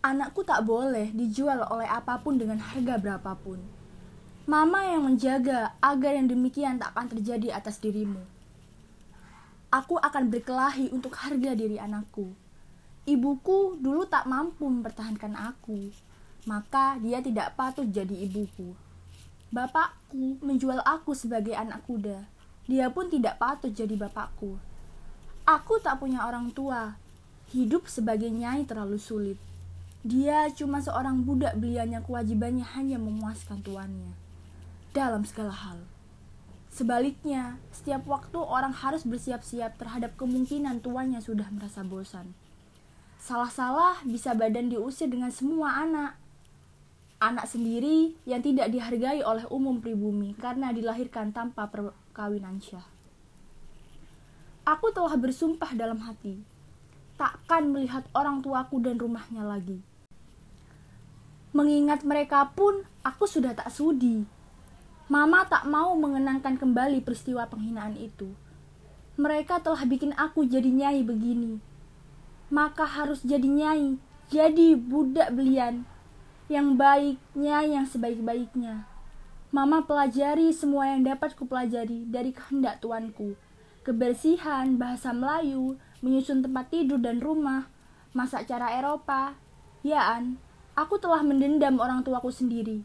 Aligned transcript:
Anakku 0.00 0.40
tak 0.48 0.64
boleh 0.64 1.12
dijual 1.12 1.60
oleh 1.68 1.84
apa 1.84 2.16
pun 2.24 2.40
dengan 2.40 2.56
harga 2.56 2.96
berapapun. 2.96 3.60
Mama 4.48 4.80
yang 4.88 5.04
menjaga 5.04 5.76
agar 5.76 6.16
yang 6.16 6.24
demikian 6.24 6.80
tak 6.80 6.96
akan 6.96 7.12
terjadi 7.12 7.52
atas 7.52 7.76
dirimu. 7.84 8.24
Aku 9.68 10.00
akan 10.00 10.32
berkelahi 10.32 10.88
untuk 10.88 11.12
harga 11.20 11.52
diri 11.52 11.76
anakku. 11.76 12.32
Ibuku 13.04 13.76
dulu 13.76 14.08
tak 14.08 14.24
mampu 14.24 14.64
mempertahankan 14.72 15.36
aku, 15.36 15.92
maka 16.48 16.96
dia 17.04 17.20
tidak 17.20 17.52
patut 17.52 17.84
jadi 17.84 18.24
ibuku. 18.24 18.72
Bapakku 19.52 20.40
menjual 20.40 20.80
aku 20.80 21.12
sebagai 21.12 21.52
anak 21.52 21.84
kuda. 21.84 22.24
Dia 22.64 22.88
pun 22.88 23.12
tidak 23.12 23.36
patut 23.36 23.68
jadi 23.68 24.00
bapakku. 24.00 24.56
Aku 25.44 25.76
tak 25.84 26.00
punya 26.00 26.24
orang 26.24 26.48
tua. 26.56 26.96
Hidup 27.52 27.84
sebagai 27.84 28.32
nyai 28.32 28.64
terlalu 28.64 28.96
sulit. 28.96 29.49
Dia 30.00 30.48
cuma 30.56 30.80
seorang 30.80 31.28
budak 31.28 31.60
beliannya 31.60 32.00
kewajibannya 32.00 32.64
hanya 32.72 32.96
memuaskan 32.96 33.60
tuannya. 33.60 34.16
Dalam 34.96 35.28
segala 35.28 35.52
hal. 35.52 35.84
Sebaliknya, 36.72 37.60
setiap 37.68 38.08
waktu 38.08 38.40
orang 38.40 38.72
harus 38.72 39.04
bersiap-siap 39.04 39.76
terhadap 39.76 40.16
kemungkinan 40.16 40.80
tuannya 40.80 41.20
sudah 41.20 41.52
merasa 41.52 41.84
bosan. 41.84 42.32
Salah-salah 43.20 44.00
bisa 44.08 44.32
badan 44.32 44.72
diusir 44.72 45.12
dengan 45.12 45.28
semua 45.28 45.84
anak. 45.84 46.16
Anak 47.20 47.44
sendiri 47.52 48.16
yang 48.24 48.40
tidak 48.40 48.72
dihargai 48.72 49.20
oleh 49.20 49.44
umum 49.52 49.84
pribumi 49.84 50.32
karena 50.32 50.72
dilahirkan 50.72 51.36
tanpa 51.36 51.68
perkawinan 51.68 52.56
syah. 52.64 52.88
Aku 54.64 54.88
telah 54.96 55.12
bersumpah 55.20 55.76
dalam 55.76 56.00
hati, 56.00 56.40
takkan 57.20 57.68
melihat 57.68 58.08
orang 58.16 58.40
tuaku 58.40 58.80
dan 58.80 58.96
rumahnya 58.96 59.44
lagi. 59.44 59.89
Mengingat 61.50 62.06
mereka 62.06 62.46
pun, 62.54 62.86
aku 63.02 63.26
sudah 63.26 63.50
tak 63.58 63.74
sudi. 63.74 64.22
Mama 65.10 65.42
tak 65.50 65.66
mau 65.66 65.98
mengenangkan 65.98 66.54
kembali 66.54 67.02
peristiwa 67.02 67.50
penghinaan 67.50 67.98
itu. 67.98 68.30
Mereka 69.18 69.58
telah 69.58 69.82
bikin 69.82 70.14
aku 70.14 70.46
jadi 70.46 70.70
nyai 70.70 71.02
begini. 71.02 71.58
Maka 72.54 72.86
harus 72.86 73.26
jadi 73.26 73.42
nyai, 73.42 73.98
jadi 74.30 74.78
budak 74.78 75.34
belian. 75.34 75.82
Yang 76.46 76.68
baiknya 76.78 77.66
yang 77.66 77.86
sebaik-baiknya. 77.90 78.86
Mama 79.50 79.82
pelajari 79.82 80.54
semua 80.54 80.94
yang 80.94 81.02
dapat 81.02 81.34
kupelajari 81.34 82.06
dari 82.06 82.30
kehendak 82.30 82.78
tuanku. 82.78 83.34
Kebersihan, 83.82 84.78
bahasa 84.78 85.10
Melayu, 85.10 85.74
menyusun 85.98 86.46
tempat 86.46 86.70
tidur 86.70 87.02
dan 87.02 87.18
rumah, 87.18 87.66
masak 88.14 88.46
cara 88.46 88.78
Eropa. 88.78 89.34
Ya, 89.82 90.14
An, 90.14 90.38
Aku 90.80 90.96
telah 90.96 91.20
mendendam 91.20 91.76
orang 91.76 92.00
tuaku 92.00 92.32
sendiri. 92.32 92.80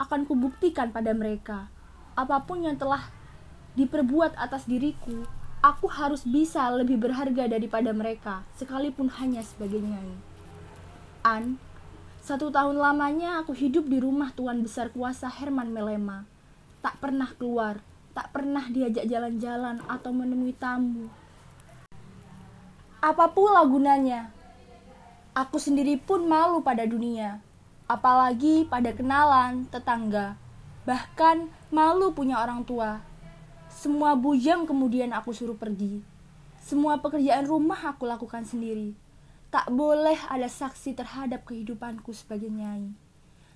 Akan 0.00 0.24
kubuktikan 0.24 0.88
pada 0.88 1.12
mereka, 1.12 1.68
apa 2.16 2.40
pun 2.48 2.64
yang 2.64 2.80
telah 2.80 3.12
diperbuat 3.76 4.40
atas 4.40 4.64
diriku, 4.64 5.28
aku 5.60 5.84
harus 5.92 6.24
bisa 6.24 6.64
lebih 6.72 6.96
berharga 6.96 7.44
daripada 7.44 7.92
mereka, 7.92 8.40
sekalipun 8.56 9.12
hanya 9.20 9.44
sebagai 9.44 9.84
nyanyi. 9.84 10.16
An, 11.20 11.60
satu 12.24 12.48
tahun 12.48 12.80
lamanya 12.80 13.44
aku 13.44 13.52
hidup 13.52 13.84
di 13.84 14.00
rumah 14.00 14.32
Tuan 14.32 14.64
Besar 14.64 14.88
Kuasa 14.88 15.28
Herman 15.28 15.76
Melema. 15.76 16.24
Tak 16.80 17.04
pernah 17.04 17.28
keluar, 17.36 17.84
tak 18.16 18.32
pernah 18.32 18.64
diajak 18.72 19.04
jalan-jalan 19.04 19.84
atau 19.84 20.08
menemui 20.16 20.56
tamu. 20.56 21.12
Apa 23.04 23.28
pula 23.28 23.60
gunanya 23.68 24.39
Aku 25.40 25.56
sendiri 25.56 25.96
pun 25.96 26.28
malu 26.28 26.60
pada 26.60 26.84
dunia, 26.84 27.40
apalagi 27.88 28.68
pada 28.68 28.92
kenalan, 28.92 29.64
tetangga, 29.72 30.36
bahkan 30.84 31.48
malu 31.72 32.12
punya 32.12 32.36
orang 32.44 32.60
tua. 32.60 33.00
Semua 33.72 34.12
bujang 34.12 34.68
kemudian 34.68 35.16
aku 35.16 35.32
suruh 35.32 35.56
pergi. 35.56 36.04
Semua 36.60 37.00
pekerjaan 37.00 37.48
rumah 37.48 37.80
aku 37.88 38.04
lakukan 38.04 38.44
sendiri. 38.44 38.92
Tak 39.48 39.72
boleh 39.72 40.20
ada 40.28 40.44
saksi 40.44 40.92
terhadap 40.92 41.48
kehidupanku 41.48 42.12
sebagai 42.12 42.52
nyai. 42.52 42.92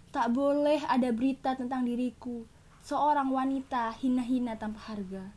Tak 0.09 0.33
boleh 0.33 0.81
ada 0.89 1.12
berita 1.12 1.53
tentang 1.53 1.84
diriku, 1.84 2.49
seorang 2.81 3.28
wanita 3.28 3.93
hina-hina 4.00 4.56
tanpa 4.56 4.89
harga. 4.89 5.37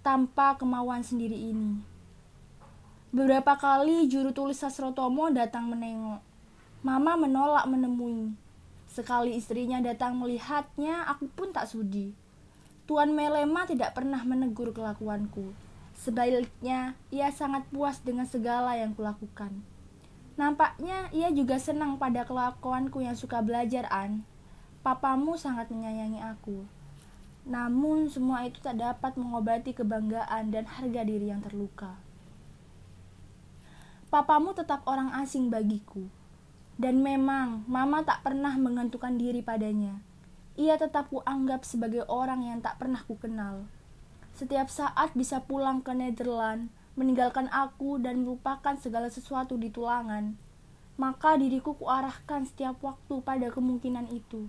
Tanpa 0.00 0.56
kemauan 0.56 1.04
sendiri 1.04 1.36
ini. 1.36 1.97
Beberapa 3.08 3.56
kali 3.56 4.04
juru 4.04 4.36
tulis 4.36 4.60
Sasrotomo 4.60 5.32
datang 5.32 5.64
menengok. 5.64 6.20
Mama 6.84 7.16
menolak 7.16 7.64
menemui. 7.64 8.36
Sekali 8.84 9.32
istrinya 9.32 9.80
datang 9.80 10.12
melihatnya, 10.20 11.08
aku 11.08 11.24
pun 11.32 11.48
tak 11.48 11.72
sudi. 11.72 12.12
Tuan 12.84 13.16
Melema 13.16 13.64
tidak 13.64 13.96
pernah 13.96 14.20
menegur 14.28 14.76
kelakuanku. 14.76 15.56
Sebaliknya, 15.96 17.00
ia 17.08 17.32
sangat 17.32 17.64
puas 17.72 17.96
dengan 18.04 18.28
segala 18.28 18.76
yang 18.76 18.92
kulakukan. 18.92 19.56
Nampaknya 20.36 21.08
ia 21.08 21.32
juga 21.32 21.56
senang 21.56 21.96
pada 21.96 22.28
kelakuanku 22.28 23.00
yang 23.00 23.16
suka 23.16 23.40
belajar, 23.40 23.88
An. 23.88 24.20
Papamu 24.84 25.40
sangat 25.40 25.72
menyayangi 25.72 26.20
aku. 26.20 26.60
Namun 27.48 28.12
semua 28.12 28.44
itu 28.44 28.60
tak 28.60 28.76
dapat 28.76 29.16
mengobati 29.16 29.72
kebanggaan 29.72 30.52
dan 30.52 30.68
harga 30.68 31.08
diri 31.08 31.32
yang 31.32 31.40
terluka. 31.40 31.96
Papamu 34.08 34.56
tetap 34.56 34.88
orang 34.88 35.12
asing 35.20 35.52
bagiku. 35.52 36.08
Dan 36.80 37.04
memang, 37.04 37.68
mama 37.68 38.00
tak 38.00 38.24
pernah 38.24 38.56
mengentukan 38.56 39.12
diri 39.20 39.44
padanya. 39.44 40.00
Ia 40.56 40.80
tetap 40.80 41.12
kuanggap 41.12 41.68
sebagai 41.68 42.08
orang 42.08 42.40
yang 42.40 42.64
tak 42.64 42.80
pernah 42.80 43.04
kukenal. 43.04 43.68
Setiap 44.32 44.72
saat 44.72 45.12
bisa 45.12 45.44
pulang 45.44 45.84
ke 45.84 45.92
Nederland, 45.92 46.72
meninggalkan 46.96 47.52
aku 47.52 48.00
dan 48.00 48.24
melupakan 48.24 48.80
segala 48.80 49.12
sesuatu 49.12 49.60
di 49.60 49.68
tulangan. 49.68 50.40
Maka 50.96 51.36
diriku 51.36 51.76
kuarahkan 51.76 52.48
setiap 52.48 52.80
waktu 52.80 53.20
pada 53.20 53.52
kemungkinan 53.52 54.08
itu. 54.08 54.48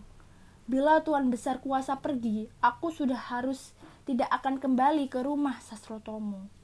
Bila 0.71 1.03
Tuan 1.03 1.27
Besar 1.27 1.59
kuasa 1.59 1.99
pergi, 1.99 2.47
aku 2.63 2.95
sudah 2.95 3.17
harus 3.17 3.75
tidak 4.07 4.31
akan 4.31 4.61
kembali 4.61 5.11
ke 5.11 5.19
rumah 5.19 5.59
Sasrotomo. 5.59 6.58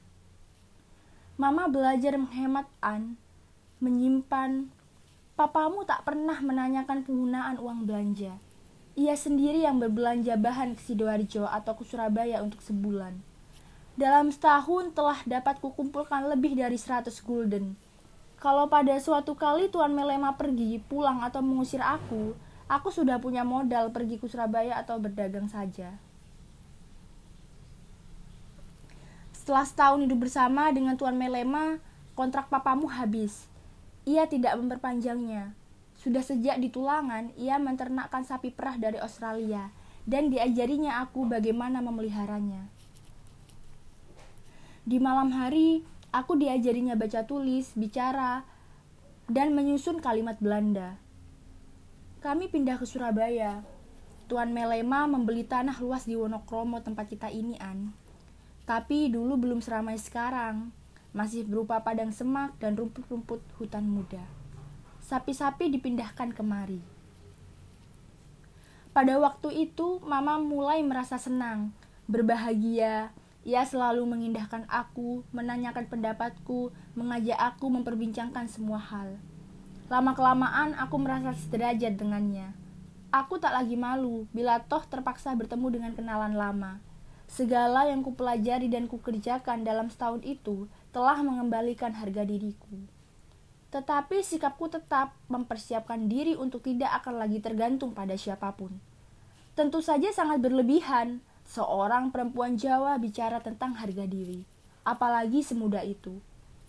Mama 1.36 1.68
belajar 1.68 2.16
menghemat 2.16 2.64
an, 2.80 3.20
menyimpan. 3.84 4.72
Papamu 5.36 5.84
tak 5.84 6.08
pernah 6.08 6.40
menanyakan 6.40 7.04
penggunaan 7.04 7.60
uang 7.60 7.84
belanja. 7.84 8.40
Ia 8.96 9.12
sendiri 9.12 9.60
yang 9.60 9.76
berbelanja 9.76 10.40
bahan 10.40 10.72
ke 10.72 10.80
Sidoarjo 10.80 11.44
atau 11.44 11.76
ke 11.76 11.84
Surabaya 11.84 12.40
untuk 12.40 12.64
sebulan. 12.64 13.20
Dalam 14.00 14.32
setahun 14.32 14.96
telah 14.96 15.20
dapat 15.28 15.60
kukumpulkan 15.60 16.24
lebih 16.24 16.56
dari 16.56 16.80
100 16.80 17.12
gulden. 17.20 17.76
Kalau 18.40 18.72
pada 18.72 18.96
suatu 18.96 19.36
kali 19.36 19.68
Tuan 19.68 19.92
Melema 19.92 20.40
pergi, 20.40 20.80
pulang 20.88 21.20
atau 21.20 21.44
mengusir 21.44 21.84
aku, 21.84 22.32
aku 22.64 22.88
sudah 22.88 23.20
punya 23.20 23.44
modal 23.44 23.92
pergi 23.92 24.16
ke 24.16 24.24
Surabaya 24.24 24.80
atau 24.80 24.96
berdagang 24.96 25.52
saja. 25.52 26.00
Setelah 29.46 29.62
setahun 29.62 30.02
hidup 30.02 30.26
bersama 30.26 30.74
dengan 30.74 30.98
Tuan 30.98 31.14
Melema, 31.14 31.78
kontrak 32.18 32.50
papamu 32.50 32.90
habis. 32.90 33.46
Ia 34.02 34.26
tidak 34.26 34.58
memperpanjangnya. 34.58 35.54
Sudah 35.94 36.18
sejak 36.18 36.58
di 36.58 36.66
Tulangan, 36.66 37.30
ia 37.38 37.54
menternakkan 37.54 38.26
sapi 38.26 38.50
perah 38.50 38.74
dari 38.74 38.98
Australia 38.98 39.70
dan 40.02 40.34
diajarinya 40.34 40.98
aku 40.98 41.30
bagaimana 41.30 41.78
memeliharanya. 41.78 42.66
Di 44.82 44.98
malam 44.98 45.30
hari, 45.30 45.86
aku 46.10 46.34
diajarinya 46.34 46.98
baca 46.98 47.22
tulis, 47.22 47.70
bicara, 47.78 48.42
dan 49.30 49.54
menyusun 49.54 50.02
kalimat 50.02 50.42
Belanda. 50.42 50.98
Kami 52.18 52.50
pindah 52.50 52.82
ke 52.82 52.86
Surabaya. 52.90 53.62
Tuan 54.26 54.50
Melema 54.50 55.06
membeli 55.06 55.46
tanah 55.46 55.78
luas 55.78 56.02
di 56.02 56.18
Wonokromo 56.18 56.82
tempat 56.82 57.06
kita 57.06 57.30
ini, 57.30 57.54
An. 57.62 57.94
Tapi 58.66 59.14
dulu 59.14 59.38
belum 59.38 59.62
seramai 59.62 59.94
sekarang, 59.94 60.74
masih 61.14 61.46
berupa 61.46 61.80
padang 61.86 62.10
semak 62.10 62.58
dan 62.58 62.74
rumput-rumput 62.74 63.38
hutan 63.62 63.86
muda. 63.86 64.26
Sapi-sapi 65.06 65.70
dipindahkan 65.70 66.34
kemari. 66.34 66.82
Pada 68.90 69.14
waktu 69.22 69.70
itu, 69.70 70.02
Mama 70.02 70.42
mulai 70.42 70.82
merasa 70.82 71.14
senang, 71.14 71.70
berbahagia. 72.10 73.14
Ia 73.46 73.62
selalu 73.62 74.02
mengindahkan 74.02 74.66
aku, 74.66 75.22
menanyakan 75.30 75.86
pendapatku, 75.86 76.74
mengajak 76.98 77.38
aku 77.38 77.70
memperbincangkan 77.70 78.50
semua 78.50 78.82
hal. 78.82 79.14
Lama-kelamaan 79.86 80.74
aku 80.74 80.98
merasa 80.98 81.30
sederajat 81.38 81.94
dengannya. 81.94 82.50
Aku 83.14 83.38
tak 83.38 83.54
lagi 83.54 83.78
malu 83.78 84.26
bila 84.34 84.58
toh 84.66 84.82
terpaksa 84.82 85.30
bertemu 85.38 85.78
dengan 85.78 85.92
kenalan 85.94 86.34
lama. 86.34 86.82
Segala 87.26 87.90
yang 87.90 88.06
kupelajari 88.06 88.70
dan 88.70 88.86
kukerjakan 88.86 89.66
dalam 89.66 89.90
setahun 89.90 90.22
itu 90.22 90.70
telah 90.94 91.18
mengembalikan 91.20 91.90
harga 91.92 92.22
diriku. 92.22 92.86
Tetapi 93.74 94.22
sikapku 94.22 94.70
tetap 94.70 95.12
mempersiapkan 95.26 96.06
diri 96.06 96.38
untuk 96.38 96.62
tidak 96.62 97.02
akan 97.02 97.18
lagi 97.18 97.42
tergantung 97.42 97.92
pada 97.92 98.14
siapa 98.14 98.54
pun. 98.54 98.78
Tentu 99.58 99.82
saja 99.82 100.12
sangat 100.14 100.38
berlebihan 100.38 101.20
seorang 101.44 102.14
perempuan 102.14 102.54
Jawa 102.54 102.96
bicara 103.02 103.42
tentang 103.42 103.74
harga 103.74 104.06
diri, 104.06 104.46
apalagi 104.86 105.42
semudah 105.42 105.82
itu. 105.82 106.22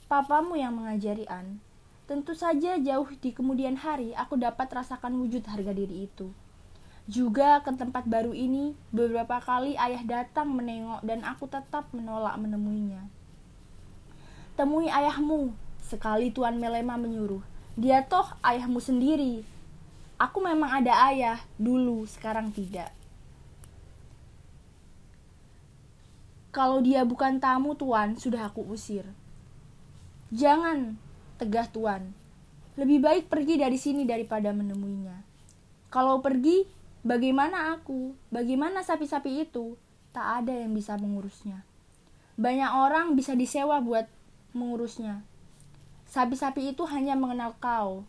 Papamu 0.07 0.56
yang 0.56 0.74
mengajari 0.74 1.27
An. 1.27 1.59
Tentu 2.07 2.31
saja 2.31 2.80
jauh 2.80 3.09
di 3.19 3.36
kemudian 3.36 3.75
hari 3.75 4.15
aku 4.15 4.39
dapat 4.39 4.71
rasakan 4.71 5.19
wujud 5.19 5.44
harga 5.44 5.75
diri 5.75 6.07
itu. 6.07 6.31
Juga 7.07 7.63
ke 7.63 7.71
tempat 7.71 8.04
baru 8.04 8.36
ini, 8.36 8.75
beberapa 8.92 9.39
kali 9.39 9.80
ayah 9.80 10.04
datang 10.04 10.51
menengok 10.51 11.00
dan 11.07 11.24
aku 11.24 11.48
tetap 11.48 11.88
menolak 11.95 12.36
menemuinya. 12.36 13.07
Temui 14.59 14.92
ayahmu, 14.92 15.56
sekali 15.80 16.36
Tuan 16.36 16.59
Melema 16.59 17.00
menyuruh. 17.00 17.39
Dia 17.80 18.04
toh 18.04 18.27
ayahmu 18.44 18.83
sendiri. 18.83 19.48
Aku 20.19 20.44
memang 20.44 20.83
ada 20.83 21.07
ayah, 21.07 21.39
dulu, 21.56 22.04
sekarang 22.09 22.51
tidak. 22.51 22.92
Kalau 26.51 26.83
dia 26.83 27.07
bukan 27.07 27.39
tamu 27.39 27.77
Tuan, 27.77 28.19
sudah 28.19 28.51
aku 28.51 28.68
usir. 28.68 29.07
Jangan, 30.33 31.00
tegah 31.39 31.69
Tuan. 31.71 32.12
Lebih 32.75 33.00
baik 33.00 33.24
pergi 33.31 33.62
dari 33.62 33.77
sini 33.80 34.04
daripada 34.04 34.51
menemuinya. 34.51 35.21
Kalau 35.94 36.19
pergi, 36.19 36.65
Bagaimana 37.07 37.71
aku? 37.71 38.19
Bagaimana 38.27 38.83
sapi-sapi 38.83 39.48
itu? 39.48 39.80
Tak 40.12 40.44
ada 40.44 40.51
yang 40.51 40.75
bisa 40.75 41.00
mengurusnya. 41.00 41.63
Banyak 42.36 42.68
orang 42.68 43.15
bisa 43.15 43.31
disewa 43.31 43.80
buat 43.80 44.12
mengurusnya. 44.51 45.24
Sapi-sapi 46.12 46.75
itu 46.75 46.83
hanya 46.83 47.15
mengenal 47.15 47.56
kau. 47.63 48.04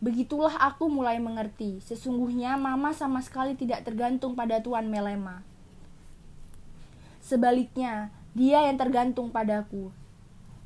Begitulah 0.00 0.56
aku 0.64 0.88
mulai 0.88 1.20
mengerti. 1.20 1.84
Sesungguhnya 1.84 2.56
mama 2.56 2.96
sama 2.96 3.20
sekali 3.20 3.52
tidak 3.52 3.84
tergantung 3.84 4.32
pada 4.32 4.64
Tuan 4.64 4.88
Melema. 4.88 5.44
Sebaliknya, 7.20 8.08
dia 8.32 8.64
yang 8.64 8.80
tergantung 8.80 9.28
padaku. 9.28 9.92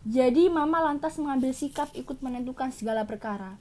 Jadi 0.07 0.47
mama 0.47 0.87
lantas 0.87 1.19
mengambil 1.19 1.51
sikap 1.51 1.91
ikut 1.99 2.23
menentukan 2.23 2.71
segala 2.71 3.11
perkara. 3.11 3.59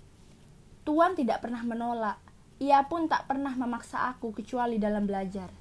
Tuan 0.86 1.18
tidak 1.18 1.42
pernah 1.42 1.66
menolak. 1.66 2.27
Ia 2.58 2.86
pun 2.90 3.06
tak 3.06 3.30
pernah 3.30 3.54
memaksa 3.54 4.10
aku 4.10 4.34
kecuali 4.34 4.82
dalam 4.82 5.06
belajar. 5.06 5.54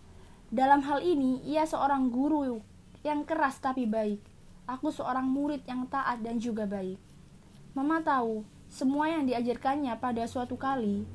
Dalam 0.49 0.81
hal 0.85 1.05
ini, 1.05 1.45
ia 1.45 1.69
seorang 1.69 2.09
guru 2.09 2.63
yang 3.05 3.27
keras 3.29 3.61
tapi 3.61 3.85
baik. 3.85 4.23
Aku 4.67 4.91
seorang 4.91 5.29
murid 5.29 5.63
yang 5.69 5.87
taat 5.87 6.25
dan 6.25 6.41
juga 6.41 6.65
baik. 6.65 6.99
Mama 7.77 8.01
tahu, 8.01 8.43
semua 8.67 9.13
yang 9.13 9.29
diajarkannya 9.29 9.95
pada 10.01 10.25
suatu 10.25 10.57
kali 10.59 11.07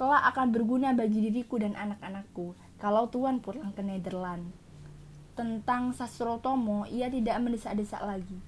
kelak 0.00 0.32
akan 0.32 0.48
berguna 0.48 0.96
bagi 0.96 1.28
diriku 1.28 1.60
dan 1.60 1.76
anak-anakku 1.76 2.56
kalau 2.80 3.12
Tuhan 3.12 3.44
pulang 3.44 3.76
ke 3.76 3.84
Nederland. 3.84 4.48
Tentang 5.36 5.92
Sastrotomo, 5.92 6.88
ia 6.88 7.12
tidak 7.12 7.36
mendesak-desak 7.36 8.00
lagi. 8.00 8.40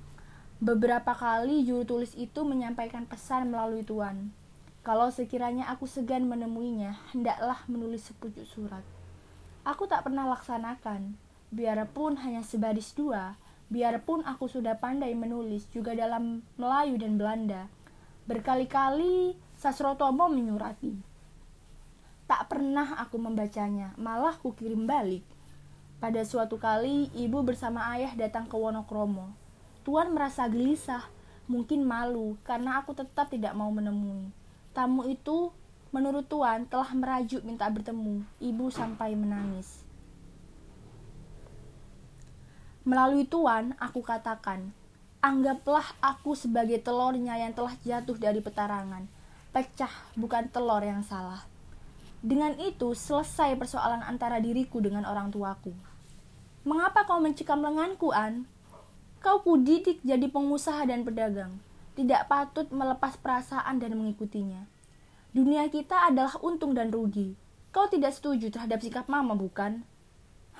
Beberapa 0.64 1.12
kali 1.12 1.68
juru 1.68 1.84
tulis 1.84 2.16
itu 2.16 2.40
menyampaikan 2.48 3.04
pesan 3.04 3.52
melalui 3.52 3.84
Tuhan. 3.84 4.32
Kalau 4.82 5.14
sekiranya 5.14 5.70
aku 5.70 5.86
segan 5.86 6.26
menemuinya, 6.26 6.98
hendaklah 7.14 7.62
menulis 7.70 8.02
sepucuk 8.10 8.42
surat. 8.50 8.82
Aku 9.62 9.86
tak 9.86 10.02
pernah 10.02 10.26
laksanakan, 10.26 11.14
biarpun 11.54 12.18
hanya 12.18 12.42
sebaris 12.42 12.90
dua, 12.90 13.38
biarpun 13.70 14.26
aku 14.26 14.50
sudah 14.50 14.74
pandai 14.82 15.14
menulis 15.14 15.70
juga 15.70 15.94
dalam 15.94 16.42
Melayu 16.58 16.98
dan 16.98 17.14
Belanda. 17.14 17.70
Berkali-kali 18.26 19.38
Sasrotomo 19.54 20.26
menyurati. 20.26 20.98
Tak 22.26 22.50
pernah 22.50 22.98
aku 22.98 23.22
membacanya, 23.22 23.94
malah 23.94 24.34
kukirim 24.42 24.82
balik. 24.90 25.22
Pada 26.02 26.26
suatu 26.26 26.58
kali, 26.58 27.06
ibu 27.14 27.38
bersama 27.46 27.86
ayah 27.94 28.18
datang 28.18 28.50
ke 28.50 28.58
Wonokromo. 28.58 29.30
Tuan 29.86 30.10
merasa 30.10 30.50
gelisah, 30.50 31.06
mungkin 31.46 31.86
malu 31.86 32.34
karena 32.42 32.82
aku 32.82 32.98
tetap 32.98 33.30
tidak 33.30 33.54
mau 33.54 33.70
menemui. 33.70 34.41
Tamu 34.72 35.04
itu 35.04 35.52
menurut 35.92 36.24
Tuan 36.24 36.64
telah 36.64 36.88
merajuk 36.96 37.44
minta 37.44 37.68
bertemu. 37.68 38.24
Ibu 38.40 38.72
sampai 38.72 39.12
menangis. 39.12 39.84
Melalui 42.82 43.28
Tuan, 43.28 43.76
aku 43.76 44.00
katakan, 44.00 44.72
anggaplah 45.20 45.84
aku 46.00 46.32
sebagai 46.32 46.80
telurnya 46.80 47.36
yang 47.36 47.52
telah 47.52 47.76
jatuh 47.84 48.16
dari 48.16 48.40
petarangan. 48.40 49.04
Pecah, 49.52 49.92
bukan 50.16 50.48
telur 50.48 50.80
yang 50.80 51.04
salah. 51.04 51.44
Dengan 52.24 52.56
itu, 52.56 52.96
selesai 52.96 53.52
persoalan 53.60 54.00
antara 54.00 54.40
diriku 54.40 54.80
dengan 54.80 55.04
orang 55.04 55.28
tuaku. 55.28 55.76
Mengapa 56.64 57.04
kau 57.04 57.20
mencekam 57.20 57.60
lenganku, 57.60 58.08
An? 58.10 58.48
Kau 59.20 59.44
kudidik 59.44 60.00
jadi 60.00 60.26
pengusaha 60.32 60.82
dan 60.88 61.04
pedagang 61.04 61.60
tidak 61.92 62.28
patut 62.28 62.68
melepas 62.72 63.16
perasaan 63.20 63.76
dan 63.80 63.96
mengikutinya. 63.96 64.64
Dunia 65.32 65.68
kita 65.72 66.08
adalah 66.08 66.36
untung 66.44 66.76
dan 66.76 66.92
rugi. 66.92 67.36
Kau 67.72 67.88
tidak 67.88 68.12
setuju 68.12 68.52
terhadap 68.52 68.84
sikap 68.84 69.08
mama, 69.08 69.32
bukan? 69.32 69.80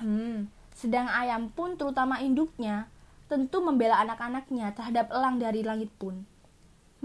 Hmm, 0.01 0.49
sedang 0.73 1.05
ayam 1.05 1.53
pun 1.53 1.77
terutama 1.77 2.17
induknya 2.21 2.89
tentu 3.29 3.61
membela 3.61 4.01
anak-anaknya 4.01 4.73
terhadap 4.73 5.13
elang 5.13 5.37
dari 5.37 5.61
langit 5.61 5.93
pun. 6.01 6.25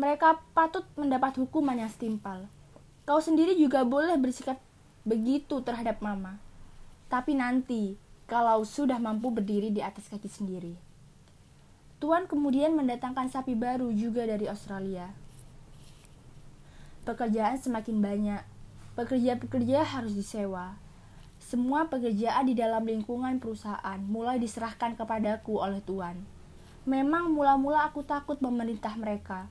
Mereka 0.00 0.40
patut 0.56 0.84
mendapat 0.96 1.36
hukuman 1.36 1.76
yang 1.76 1.92
setimpal. 1.92 2.48
Kau 3.04 3.20
sendiri 3.20 3.56
juga 3.56 3.84
boleh 3.84 4.16
bersikap 4.16 4.60
begitu 5.04 5.60
terhadap 5.64 6.00
mama. 6.04 6.40
Tapi 7.08 7.32
nanti, 7.32 7.96
kalau 8.28 8.64
sudah 8.64 9.00
mampu 9.00 9.32
berdiri 9.32 9.72
di 9.72 9.80
atas 9.80 10.08
kaki 10.12 10.28
sendiri. 10.28 10.87
Tuan 11.98 12.30
kemudian 12.30 12.78
mendatangkan 12.78 13.26
sapi 13.26 13.58
baru 13.58 13.90
juga 13.90 14.22
dari 14.22 14.46
Australia. 14.46 15.10
Pekerjaan 17.02 17.58
semakin 17.58 17.98
banyak. 17.98 18.42
Pekerja-pekerja 18.94 19.82
harus 19.82 20.14
disewa. 20.14 20.78
Semua 21.42 21.90
pekerjaan 21.90 22.46
di 22.46 22.54
dalam 22.54 22.86
lingkungan 22.86 23.42
perusahaan 23.42 23.98
mulai 23.98 24.38
diserahkan 24.38 24.94
kepadaku 24.94 25.58
oleh 25.58 25.82
Tuan. 25.82 26.22
Memang 26.86 27.34
mula-mula 27.34 27.90
aku 27.90 28.06
takut 28.06 28.38
memerintah 28.38 28.94
mereka. 28.94 29.50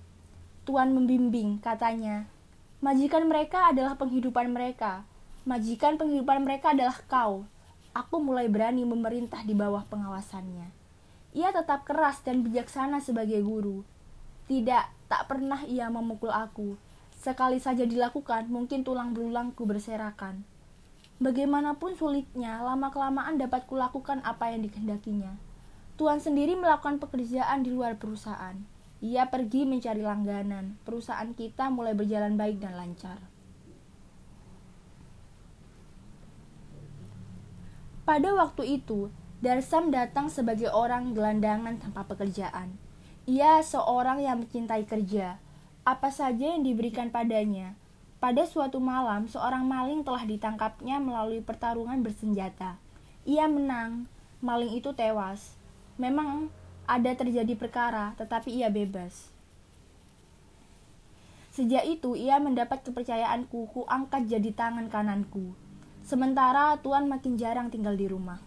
Tuan 0.63 0.95
membimbing, 0.95 1.59
katanya. 1.59 2.31
Majikan 2.80 3.27
mereka 3.27 3.75
adalah 3.75 3.99
penghidupan 3.99 4.56
mereka. 4.56 5.04
Majikan 5.44 5.99
penghidupan 5.99 6.47
mereka 6.47 6.71
adalah 6.71 6.95
kau. 7.11 7.44
Aku 7.92 8.23
mulai 8.23 8.47
berani 8.47 8.87
memerintah 8.87 9.44
di 9.44 9.51
bawah 9.51 9.83
pengawasannya. 9.89 10.77
Ia 11.36 11.52
tetap 11.52 11.84
keras 11.84 12.24
dan 12.24 12.46
bijaksana 12.46 13.04
sebagai 13.04 13.44
guru. 13.44 13.84
Tidak, 14.48 15.12
tak 15.12 15.22
pernah 15.28 15.64
ia 15.68 15.92
memukul 15.92 16.31
aku. 16.31 16.80
Sekali 17.18 17.60
saja 17.60 17.84
dilakukan, 17.84 18.48
mungkin 18.48 18.88
tulang 18.88 19.12
belulangku 19.12 19.68
berserakan. 19.68 20.48
Bagaimanapun 21.18 21.98
sulitnya, 21.98 22.62
lama-kelamaan 22.62 23.42
dapat 23.42 23.66
kulakukan 23.66 24.22
apa 24.22 24.54
yang 24.54 24.62
dikehendakinya. 24.64 25.34
Tuan 25.98 26.22
sendiri 26.22 26.54
melakukan 26.54 27.02
pekerjaan 27.02 27.66
di 27.66 27.74
luar 27.74 27.98
perusahaan. 27.98 28.54
Ia 29.02 29.26
pergi 29.26 29.66
mencari 29.66 30.06
langganan. 30.06 30.78
Perusahaan 30.86 31.34
kita 31.34 31.74
mulai 31.74 31.98
berjalan 31.98 32.38
baik 32.38 32.62
dan 32.62 32.78
lancar. 32.78 33.18
Pada 38.06 38.30
waktu 38.38 38.80
itu, 38.80 39.10
Darsam 39.37 39.94
datang 39.94 40.33
sebagai 40.33 40.73
orang 40.73 41.13
gelandangan 41.13 41.77
tanpa 41.77 42.09
pekerjaan. 42.09 42.73
Ia 43.29 43.61
seorang 43.61 44.17
yang 44.25 44.41
mencintai 44.41 44.89
kerja. 44.89 45.37
Apa 45.85 46.09
saja 46.09 46.57
yang 46.57 46.65
diberikan 46.65 47.13
padanya. 47.13 47.77
Pada 48.17 48.49
suatu 48.49 48.81
malam, 48.81 49.29
seorang 49.29 49.61
maling 49.61 50.01
telah 50.01 50.25
ditangkapnya 50.25 50.97
melalui 50.97 51.45
pertarungan 51.45 52.01
bersenjata. 52.01 52.81
Ia 53.29 53.45
menang, 53.45 54.09
maling 54.41 54.73
itu 54.73 54.89
tewas. 54.97 55.53
Memang 56.01 56.49
ada 56.89 57.13
terjadi 57.13 57.53
perkara, 57.53 58.17
tetapi 58.17 58.57
ia 58.57 58.73
bebas. 58.73 59.29
Sejak 61.53 61.85
itu, 61.85 62.17
ia 62.17 62.41
mendapat 62.41 62.81
kepercayaanku, 62.81 63.69
ku 63.69 63.85
angkat 63.85 64.25
jadi 64.25 64.49
tangan 64.49 64.89
kananku. 64.89 65.53
Sementara 66.01 66.73
Tuan 66.81 67.06
makin 67.06 67.37
jarang 67.37 67.69
tinggal 67.69 67.94
di 67.94 68.09
rumah. 68.09 68.46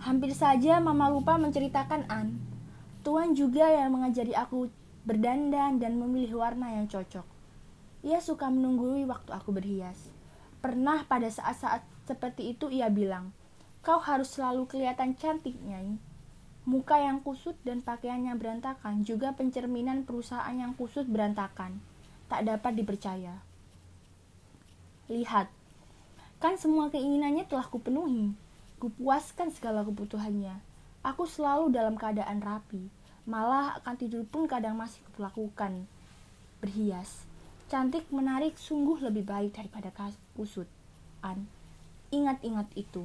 Hampir 0.00 0.32
saja 0.32 0.80
Mama 0.80 1.12
lupa 1.12 1.36
menceritakan 1.36 2.08
An. 2.08 2.40
Tuan 3.04 3.36
juga 3.36 3.68
yang 3.68 3.92
mengajari 3.92 4.32
aku 4.32 4.72
berdandan 5.04 5.76
dan 5.76 6.00
memilih 6.00 6.40
warna 6.40 6.72
yang 6.72 6.88
cocok. 6.88 7.28
Ia 8.08 8.16
suka 8.24 8.48
menunggui 8.48 9.04
waktu 9.04 9.28
aku 9.28 9.52
berhias. 9.52 10.08
Pernah 10.64 11.04
pada 11.04 11.28
saat-saat 11.28 11.84
seperti 12.08 12.56
itu 12.56 12.72
ia 12.72 12.88
bilang, 12.88 13.36
Kau 13.84 14.00
harus 14.00 14.32
selalu 14.32 14.64
kelihatan 14.72 15.20
cantik, 15.20 15.60
Nyai. 15.68 16.00
Muka 16.64 16.96
yang 16.96 17.20
kusut 17.20 17.60
dan 17.60 17.84
pakaiannya 17.84 18.32
berantakan 18.40 19.04
juga 19.04 19.36
pencerminan 19.36 20.08
perusahaan 20.08 20.56
yang 20.56 20.72
kusut 20.80 21.04
berantakan. 21.12 21.76
Tak 22.32 22.48
dapat 22.48 22.72
dipercaya. 22.72 23.44
Lihat, 25.12 25.52
kan 26.40 26.56
semua 26.56 26.88
keinginannya 26.88 27.44
telah 27.44 27.68
kupenuhi. 27.68 28.32
Kupuaskan 28.80 29.52
segala 29.52 29.84
kebutuhannya. 29.84 30.56
Aku 31.04 31.28
selalu 31.28 31.68
dalam 31.70 32.00
keadaan 32.00 32.40
rapi. 32.40 32.88
Malah 33.28 33.76
akan 33.78 33.94
tidur 34.00 34.24
pun 34.24 34.48
kadang 34.48 34.80
masih 34.80 35.04
kulakukan. 35.14 35.84
Berhias. 36.64 37.28
Cantik 37.68 38.08
menarik 38.08 38.56
sungguh 38.56 38.98
lebih 39.04 39.28
baik 39.28 39.54
daripada 39.54 39.92
kusut. 40.32 40.66
An. 41.20 41.44
Ingat-ingat 42.10 42.72
itu. 42.74 43.04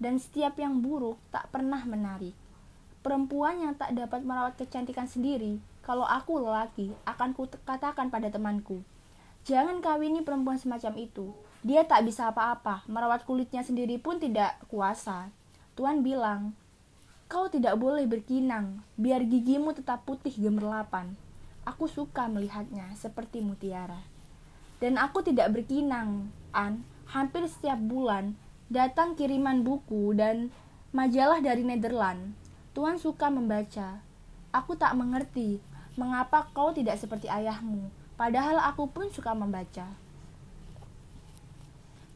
Dan 0.00 0.16
setiap 0.16 0.56
yang 0.56 0.80
buruk 0.80 1.20
tak 1.28 1.52
pernah 1.52 1.84
menarik 1.84 2.32
Perempuan 3.06 3.62
yang 3.62 3.78
tak 3.78 3.94
dapat 3.94 4.26
merawat 4.26 4.58
kecantikan 4.58 5.06
sendiri, 5.06 5.62
kalau 5.78 6.02
aku 6.02 6.42
lelaki, 6.42 6.90
akan 7.06 7.38
katakan 7.62 8.10
pada 8.10 8.34
temanku, 8.34 8.82
jangan 9.46 9.78
kawini 9.78 10.26
perempuan 10.26 10.58
semacam 10.58 10.98
itu. 10.98 11.30
Dia 11.66 11.82
tak 11.82 12.06
bisa 12.06 12.30
apa-apa, 12.30 12.86
merawat 12.86 13.26
kulitnya 13.26 13.66
sendiri 13.66 13.98
pun 13.98 14.22
tidak 14.22 14.54
kuasa. 14.70 15.34
Tuan 15.74 16.06
bilang, 16.06 16.54
kau 17.26 17.50
tidak 17.50 17.74
boleh 17.74 18.06
berkinang, 18.06 18.86
biar 18.94 19.26
gigimu 19.26 19.74
tetap 19.74 20.06
putih 20.06 20.30
gemerlapan. 20.30 21.18
Aku 21.66 21.90
suka 21.90 22.30
melihatnya 22.30 22.94
seperti 22.94 23.42
mutiara. 23.42 23.98
Dan 24.78 24.94
aku 24.94 25.26
tidak 25.26 25.50
berkinang, 25.50 26.30
An. 26.54 26.86
Hampir 27.10 27.42
setiap 27.50 27.82
bulan 27.82 28.38
datang 28.70 29.18
kiriman 29.18 29.66
buku 29.66 30.14
dan 30.14 30.54
majalah 30.94 31.42
dari 31.42 31.66
Nederland 31.66 32.34
Tuhan 32.78 33.02
suka 33.02 33.26
membaca. 33.26 33.98
Aku 34.54 34.78
tak 34.78 34.94
mengerti 34.94 35.58
mengapa 35.98 36.46
kau 36.54 36.70
tidak 36.70 37.00
seperti 37.00 37.26
ayahmu, 37.26 37.90
padahal 38.14 38.62
aku 38.62 38.86
pun 38.86 39.10
suka 39.10 39.34
membaca. 39.34 40.05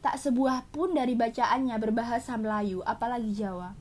Tak 0.01 0.17
sebuah 0.17 0.65
pun 0.73 0.97
dari 0.97 1.13
bacaannya 1.13 1.77
berbahasa 1.77 2.33
Melayu, 2.33 2.81
apalagi 2.89 3.37
Jawa. 3.37 3.77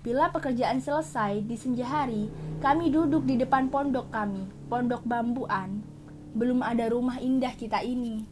Bila 0.00 0.32
pekerjaan 0.32 0.80
selesai 0.80 1.44
di 1.44 1.56
senja 1.56 1.84
hari, 1.84 2.32
kami 2.64 2.88
duduk 2.88 3.28
di 3.28 3.36
depan 3.36 3.68
pondok 3.68 4.08
kami, 4.08 4.48
pondok 4.72 5.04
bambuan. 5.04 5.84
Belum 6.32 6.64
ada 6.64 6.88
rumah 6.88 7.20
indah 7.20 7.52
kita 7.56 7.84
ini. 7.84 8.24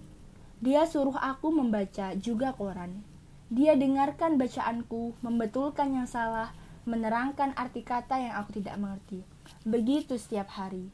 Dia 0.64 0.88
suruh 0.88 1.16
aku 1.20 1.52
membaca 1.52 2.16
juga 2.16 2.56
koran. 2.56 3.04
Dia 3.52 3.76
dengarkan 3.76 4.40
bacaanku, 4.40 5.12
membetulkan 5.20 5.92
yang 5.92 6.08
salah, 6.08 6.56
menerangkan 6.88 7.52
arti 7.60 7.84
kata 7.84 8.16
yang 8.16 8.40
aku 8.40 8.56
tidak 8.56 8.80
mengerti. 8.80 9.20
Begitu 9.68 10.16
setiap 10.16 10.48
hari. 10.48 10.88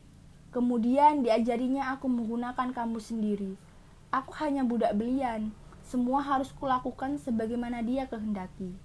Kemudian 0.51 1.23
diajarinya 1.23 1.95
aku 1.95 2.11
menggunakan 2.11 2.75
kamus 2.75 3.15
sendiri. 3.15 3.55
Aku 4.11 4.35
hanya 4.43 4.67
budak 4.67 4.99
belian. 4.99 5.55
Semua 5.89 6.21
harus 6.21 6.53
kulakukan 6.53 7.17
sebagaimana 7.17 7.81
dia 7.81 8.05
kehendaki. 8.05 8.77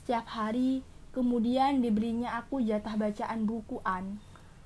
Setiap 0.00 0.24
hari, 0.24 0.80
kemudian 1.12 1.84
diberinya 1.84 2.40
aku 2.40 2.64
jatah 2.64 2.96
bacaan 2.96 3.44
buku 3.44 3.84
An. 3.84 4.16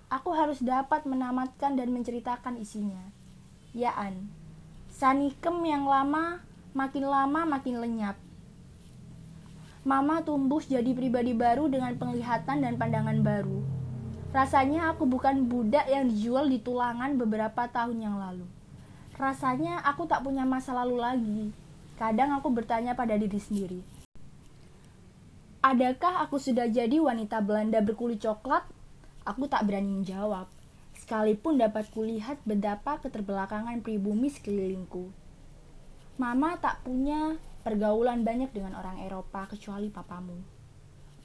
Aku 0.06 0.32
harus 0.32 0.62
dapat 0.62 1.02
menamatkan 1.04 1.74
dan 1.74 1.90
menceritakan 1.90 2.62
isinya. 2.62 3.10
Ya 3.74 3.90
An, 3.92 4.30
sanikem 4.86 5.58
yang 5.66 5.84
lama 5.84 6.40
makin 6.72 7.04
lama 7.10 7.42
makin 7.42 7.82
lenyap 7.82 8.16
Mama 9.88 10.20
tumbuh 10.20 10.60
jadi 10.60 10.92
pribadi 10.92 11.32
baru 11.32 11.64
dengan 11.64 11.96
penglihatan 11.96 12.60
dan 12.60 12.76
pandangan 12.76 13.24
baru. 13.24 13.64
Rasanya 14.36 14.92
aku 14.92 15.08
bukan 15.08 15.48
budak 15.48 15.88
yang 15.88 16.12
dijual 16.12 16.44
di 16.44 16.60
tulangan 16.60 17.16
beberapa 17.16 17.64
tahun 17.72 17.96
yang 17.96 18.20
lalu. 18.20 18.44
Rasanya 19.18 19.82
aku 19.82 20.06
tak 20.06 20.22
punya 20.22 20.46
masa 20.46 20.70
lalu 20.78 20.96
lagi. 21.02 21.40
Kadang 21.98 22.30
aku 22.38 22.54
bertanya 22.54 22.94
pada 22.94 23.18
diri 23.18 23.42
sendiri. 23.42 23.82
Adakah 25.58 26.22
aku 26.22 26.38
sudah 26.38 26.70
jadi 26.70 27.02
wanita 27.02 27.42
Belanda 27.42 27.82
berkulit 27.82 28.22
coklat? 28.22 28.62
Aku 29.26 29.50
tak 29.50 29.66
berani 29.66 29.90
menjawab. 29.90 30.46
Sekalipun 30.94 31.58
dapat 31.58 31.90
kulihat 31.90 32.38
betapa 32.46 33.02
keterbelakangan 33.02 33.82
pribumi 33.82 34.30
sekelilingku. 34.30 35.10
Mama 36.14 36.54
tak 36.62 36.86
punya 36.86 37.34
pergaulan 37.66 38.22
banyak 38.22 38.54
dengan 38.54 38.78
orang 38.78 39.02
Eropa 39.02 39.50
kecuali 39.50 39.90
papamu. 39.90 40.38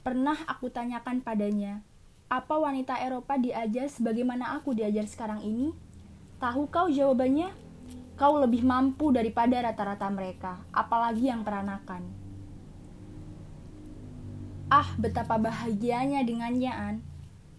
Pernah 0.02 0.36
aku 0.50 0.66
tanyakan 0.66 1.22
padanya, 1.22 1.78
apa 2.26 2.58
wanita 2.58 2.98
Eropa 2.98 3.38
diajar 3.38 3.86
sebagaimana 3.86 4.58
aku 4.58 4.74
diajar 4.74 5.06
sekarang 5.06 5.46
ini? 5.46 5.70
Tahu 6.42 6.66
kau 6.68 6.90
jawabannya? 6.90 7.63
Kau 8.14 8.38
lebih 8.38 8.62
mampu 8.62 9.10
daripada 9.10 9.58
rata-rata 9.58 10.06
mereka, 10.06 10.62
apalagi 10.70 11.26
yang 11.26 11.42
peranakan. 11.42 12.06
Ah, 14.70 14.86
betapa 14.94 15.34
bahagianya 15.34 16.22
dengannya, 16.22 16.70
An. 16.70 16.96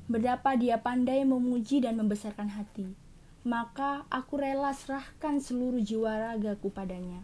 Betapa 0.07 0.55
dia 0.55 0.79
pandai 0.79 1.27
memuji 1.27 1.83
dan 1.83 1.99
membesarkan 1.99 2.55
hati. 2.55 2.95
Maka 3.43 4.07
aku 4.07 4.39
rela 4.39 4.71
serahkan 4.71 5.43
seluruh 5.43 5.83
jiwa 5.83 6.11
ragaku 6.31 6.71
padanya. 6.71 7.19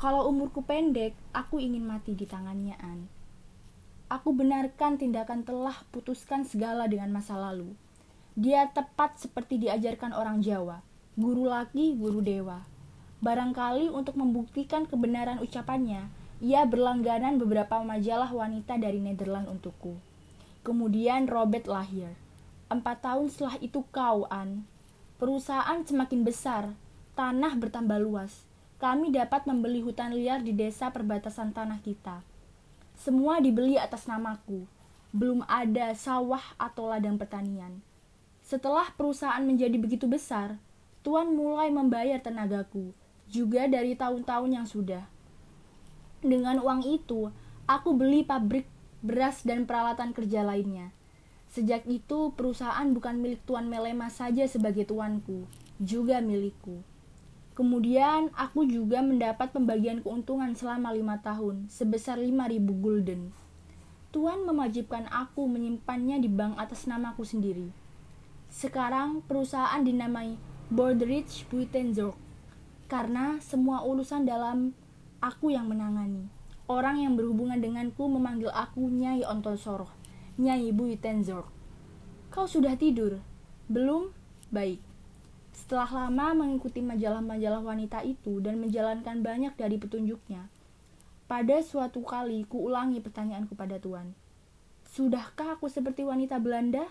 Kalau 0.00 0.26
umurku 0.26 0.64
pendek, 0.64 1.12
aku 1.36 1.60
ingin 1.60 1.84
mati 1.84 2.16
di 2.16 2.24
tangannya, 2.24 2.80
An. 2.80 3.06
Aku 4.08 4.32
benarkan 4.32 4.96
tindakan 4.96 5.44
telah 5.44 5.84
putuskan 5.92 6.48
segala 6.48 6.88
dengan 6.88 7.12
masa 7.12 7.36
lalu. 7.36 7.76
Dia 8.34 8.72
tepat 8.72 9.20
seperti 9.20 9.62
diajarkan 9.62 10.16
orang 10.16 10.42
Jawa, 10.42 10.82
guru 11.14 11.50
laki, 11.50 11.94
guru 11.98 12.20
dewa. 12.20 12.62
Barangkali 13.24 13.88
untuk 13.88 14.20
membuktikan 14.20 14.84
kebenaran 14.84 15.40
ucapannya, 15.40 16.10
ia 16.44 16.62
berlangganan 16.68 17.40
beberapa 17.40 17.80
majalah 17.80 18.28
wanita 18.28 18.76
dari 18.76 19.00
Nederland 19.00 19.48
untukku. 19.48 19.96
Kemudian 20.60 21.30
Robert 21.30 21.64
lahir. 21.70 22.12
Empat 22.68 23.04
tahun 23.04 23.32
setelah 23.32 23.56
itu 23.64 23.84
kau, 23.92 24.28
An. 24.28 24.68
Perusahaan 25.16 25.80
semakin 25.84 26.20
besar, 26.26 26.74
tanah 27.16 27.54
bertambah 27.56 28.00
luas 28.02 28.44
kami 28.84 29.14
dapat 29.14 29.48
membeli 29.48 29.80
hutan 29.80 30.12
liar 30.12 30.44
di 30.44 30.52
desa 30.52 30.92
perbatasan 30.92 31.56
tanah 31.56 31.80
kita. 31.80 32.20
Semua 33.00 33.40
dibeli 33.40 33.80
atas 33.80 34.04
namaku. 34.04 34.68
Belum 35.08 35.40
ada 35.48 35.94
sawah 35.96 36.42
atau 36.60 36.92
ladang 36.92 37.16
pertanian. 37.16 37.80
Setelah 38.44 38.92
perusahaan 38.92 39.40
menjadi 39.40 39.80
begitu 39.80 40.04
besar, 40.04 40.60
Tuan 41.04 41.36
mulai 41.36 41.68
membayar 41.68 42.16
tenagaku, 42.16 42.96
juga 43.28 43.68
dari 43.68 43.92
tahun-tahun 43.92 44.50
yang 44.56 44.64
sudah. 44.64 45.04
Dengan 46.24 46.64
uang 46.64 46.80
itu, 46.88 47.28
aku 47.68 47.92
beli 47.92 48.24
pabrik 48.24 48.64
beras 49.04 49.44
dan 49.44 49.68
peralatan 49.68 50.16
kerja 50.16 50.40
lainnya. 50.40 50.96
Sejak 51.52 51.84
itu, 51.84 52.32
perusahaan 52.32 52.88
bukan 52.88 53.20
milik 53.20 53.44
Tuan 53.44 53.68
Melema 53.68 54.08
saja 54.08 54.48
sebagai 54.48 54.88
tuanku, 54.88 55.44
juga 55.76 56.24
milikku. 56.24 56.80
Kemudian 57.52 58.32
aku 58.32 58.64
juga 58.64 59.04
mendapat 59.04 59.52
pembagian 59.52 60.00
keuntungan 60.00 60.56
selama 60.56 60.90
lima 60.90 61.20
tahun 61.20 61.68
sebesar 61.68 62.16
5000 62.16 62.64
gulden. 62.80 63.30
Tuan 64.08 64.42
mewajibkan 64.48 65.04
aku 65.12 65.46
menyimpannya 65.46 66.18
di 66.18 66.32
bank 66.32 66.56
atas 66.56 66.88
namaku 66.88 67.28
sendiri. 67.28 67.68
Sekarang 68.50 69.22
perusahaan 69.22 69.84
dinamai 69.84 70.53
Borderidge 70.72 71.44
Buitenzorg 71.52 72.16
karena 72.88 73.36
semua 73.44 73.84
urusan 73.84 74.24
dalam 74.24 74.72
aku 75.20 75.52
yang 75.52 75.68
menangani. 75.68 76.24
Orang 76.64 77.04
yang 77.04 77.20
berhubungan 77.20 77.60
denganku 77.60 78.08
memanggil 78.08 78.48
aku 78.48 78.88
Nyai 78.88 79.28
Ontosoroh, 79.28 79.92
Nyai 80.40 80.72
Buitenzorg. 80.72 81.44
Kau 82.32 82.48
sudah 82.48 82.80
tidur? 82.80 83.20
Belum? 83.68 84.08
Baik. 84.48 84.80
Setelah 85.52 86.08
lama 86.08 86.32
mengikuti 86.32 86.80
majalah-majalah 86.80 87.60
wanita 87.60 88.00
itu 88.00 88.40
dan 88.40 88.56
menjalankan 88.56 89.20
banyak 89.20 89.52
dari 89.60 89.76
petunjuknya, 89.76 90.48
pada 91.28 91.60
suatu 91.60 92.00
kali 92.00 92.48
ku 92.48 92.64
ulangi 92.64 93.04
pertanyaanku 93.04 93.52
pada 93.52 93.76
Tuan. 93.76 94.16
Sudahkah 94.88 95.60
aku 95.60 95.68
seperti 95.68 96.08
wanita 96.08 96.40
Belanda? 96.40 96.88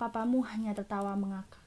Papamu 0.00 0.40
hanya 0.48 0.72
tertawa 0.72 1.12
mengakak. 1.14 1.61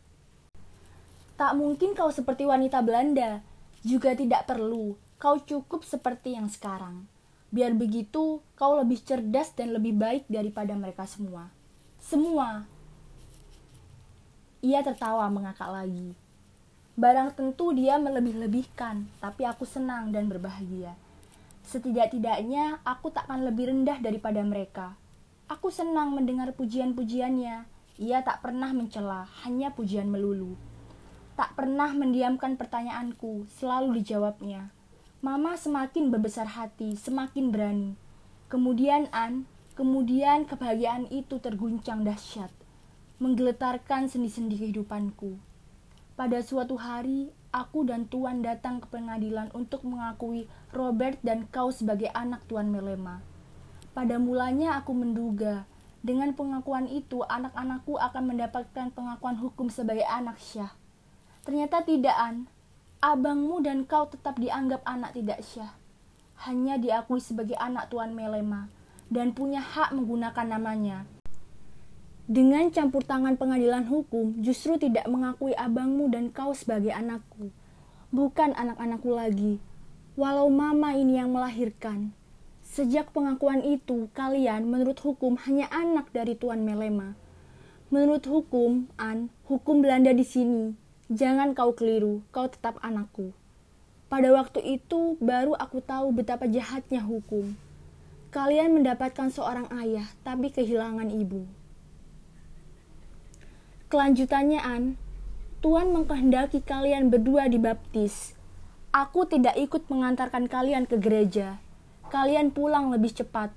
Tak 1.36 1.51
mungkin 1.60 1.92
kau 1.92 2.08
seperti 2.12 2.48
wanita 2.48 2.80
Belanda. 2.80 3.44
Juga 3.84 4.15
tidak 4.15 4.48
perlu. 4.48 4.96
Kau 5.20 5.39
cukup 5.44 5.84
seperti 5.84 6.39
yang 6.39 6.48
sekarang. 6.48 7.08
Biar 7.51 7.75
begitu, 7.75 8.39
kau 8.56 8.74
lebih 8.75 9.04
cerdas 9.04 9.51
dan 9.56 9.75
lebih 9.75 9.96
baik 9.96 10.27
daripada 10.32 10.75
mereka 10.75 11.04
semua. 11.08 11.51
Semua, 12.00 12.68
ia 14.65 14.82
tertawa 14.82 15.30
mengakak 15.30 15.70
lagi. 15.70 16.18
Barang 16.96 17.36
tentu 17.36 17.75
dia 17.75 18.00
melebih-lebihkan, 18.01 19.06
tapi 19.20 19.44
aku 19.46 19.68
senang 19.68 20.10
dan 20.10 20.32
berbahagia. 20.32 20.96
Setidak-tidaknya 21.68 22.82
aku 22.82 23.12
takkan 23.12 23.44
lebih 23.46 23.70
rendah 23.70 24.00
daripada 24.00 24.42
mereka. 24.42 24.96
Aku 25.46 25.70
senang 25.70 26.15
mendengar 26.18 26.56
pujian-pujiannya. 26.58 27.68
Ia 28.01 28.20
tak 28.25 28.42
pernah 28.42 28.74
mencela, 28.74 29.30
hanya 29.46 29.70
pujian 29.70 30.10
melulu. 30.10 30.58
Tak 31.36 31.51
pernah 31.60 31.92
mendiamkan 31.92 32.56
pertanyaanku, 32.56 33.51
selalu 33.60 34.00
dijawabnya. 34.00 34.72
Mama 35.20 35.60
semakin 35.60 36.08
berbesar 36.08 36.48
hati, 36.48 36.96
semakin 36.96 37.51
berani. 37.51 37.92
Kemudian 38.48 39.12
An, 39.12 39.44
kemudian 39.75 40.48
kebahagiaan 40.48 41.12
itu 41.12 41.44
terguncang 41.44 42.08
dahsyat, 42.08 42.56
menggeletarkan 43.20 44.08
sendi-sendi 44.08 44.56
kehidupanku. 44.56 45.36
Pada 46.15 46.39
suatu 46.39 46.80
hari, 46.80 47.36
aku 47.51 47.84
dan 47.84 48.08
Tuan 48.08 48.39
datang 48.39 48.80
ke 48.80 48.88
pengadilan 48.88 49.51
untuk 49.51 49.84
mengakui 49.84 50.48
Robert 50.72 51.20
dan 51.20 51.51
kau 51.51 51.68
sebagai 51.68 52.08
anak 52.15 52.48
Tuan 52.48 52.72
Melema. 52.72 53.20
Pada 53.92 54.15
mulanya 54.24 54.80
aku 54.80 54.96
menduga, 54.96 55.68
dengan 56.00 56.32
pengakuan 56.32 56.88
itu 56.88 57.27
anak-anakku 57.27 58.00
akan 58.00 58.24
mendapatkan 58.24 58.88
pengakuan 58.96 59.36
hukum 59.36 59.68
sebagai 59.68 60.08
anak 60.08 60.39
syah. 60.39 60.72
Ternyata 61.46 61.86
tidak, 61.86 62.18
An. 62.18 62.50
Abangmu 63.06 63.62
dan 63.62 63.86
kau 63.86 64.10
tetap 64.10 64.42
dianggap 64.42 64.82
anak 64.82 65.14
tidak 65.14 65.46
syah. 65.46 65.78
Hanya 66.50 66.82
diakui 66.82 67.22
sebagai 67.22 67.54
anak 67.62 67.94
Tuan 67.94 68.18
Melema 68.18 68.68
dan 69.14 69.32
punya 69.38 69.62
hak 69.62 69.94
menggunakan 69.94 70.58
namanya. 70.58 71.06
Dengan 72.25 72.74
campur 72.74 73.06
tangan 73.06 73.38
pengadilan 73.38 73.86
hukum, 73.86 74.42
justru 74.42 74.82
tidak 74.82 75.06
mengakui 75.06 75.54
abangmu 75.54 76.10
dan 76.10 76.34
kau 76.34 76.58
sebagai 76.58 76.90
anakku. 76.90 77.54
Bukan 78.10 78.58
anak-anakku 78.58 79.14
lagi. 79.14 79.62
Walau 80.18 80.50
mama 80.50 80.98
ini 80.98 81.22
yang 81.22 81.30
melahirkan. 81.30 82.18
Sejak 82.66 83.14
pengakuan 83.14 83.62
itu, 83.62 84.10
kalian 84.18 84.66
menurut 84.66 84.98
hukum 85.06 85.38
hanya 85.46 85.70
anak 85.70 86.10
dari 86.10 86.34
Tuan 86.34 86.66
Melema. 86.66 87.14
Menurut 87.94 88.25
hukum, 88.25 88.90
An, 88.98 89.30
hukum 89.46 89.86
Belanda 89.86 90.10
di 90.10 90.25
sini. 90.25 90.85
Jangan 91.05 91.53
kau 91.53 91.77
keliru, 91.77 92.25
kau 92.33 92.50
tetap 92.50 92.81
anakku. 92.81 93.29
Pada 94.09 94.33
waktu 94.33 94.81
itu, 94.81 95.21
baru 95.21 95.53
aku 95.53 95.77
tahu 95.77 96.09
betapa 96.09 96.50
jahatnya 96.50 97.05
hukum. 97.05 97.53
Kalian 98.33 98.74
mendapatkan 98.74 99.29
seorang 99.29 99.69
ayah, 99.77 100.09
tapi 100.25 100.50
kehilangan 100.50 101.13
ibu. 101.13 101.45
Kelanjutannya, 103.93 104.57
An, 104.65 104.83
Tuhan 105.62 105.93
mengkehendaki 105.93 106.65
kalian 106.65 107.13
berdua 107.13 107.53
dibaptis. 107.53 108.33
Aku 108.89 109.29
tidak 109.29 109.57
ikut 109.62 109.85
mengantarkan 109.89 110.50
kalian 110.50 110.89
ke 110.89 110.97
gereja. 110.97 111.62
Kalian 112.09 112.50
pulang 112.50 112.89
lebih 112.89 113.13
cepat. 113.13 113.53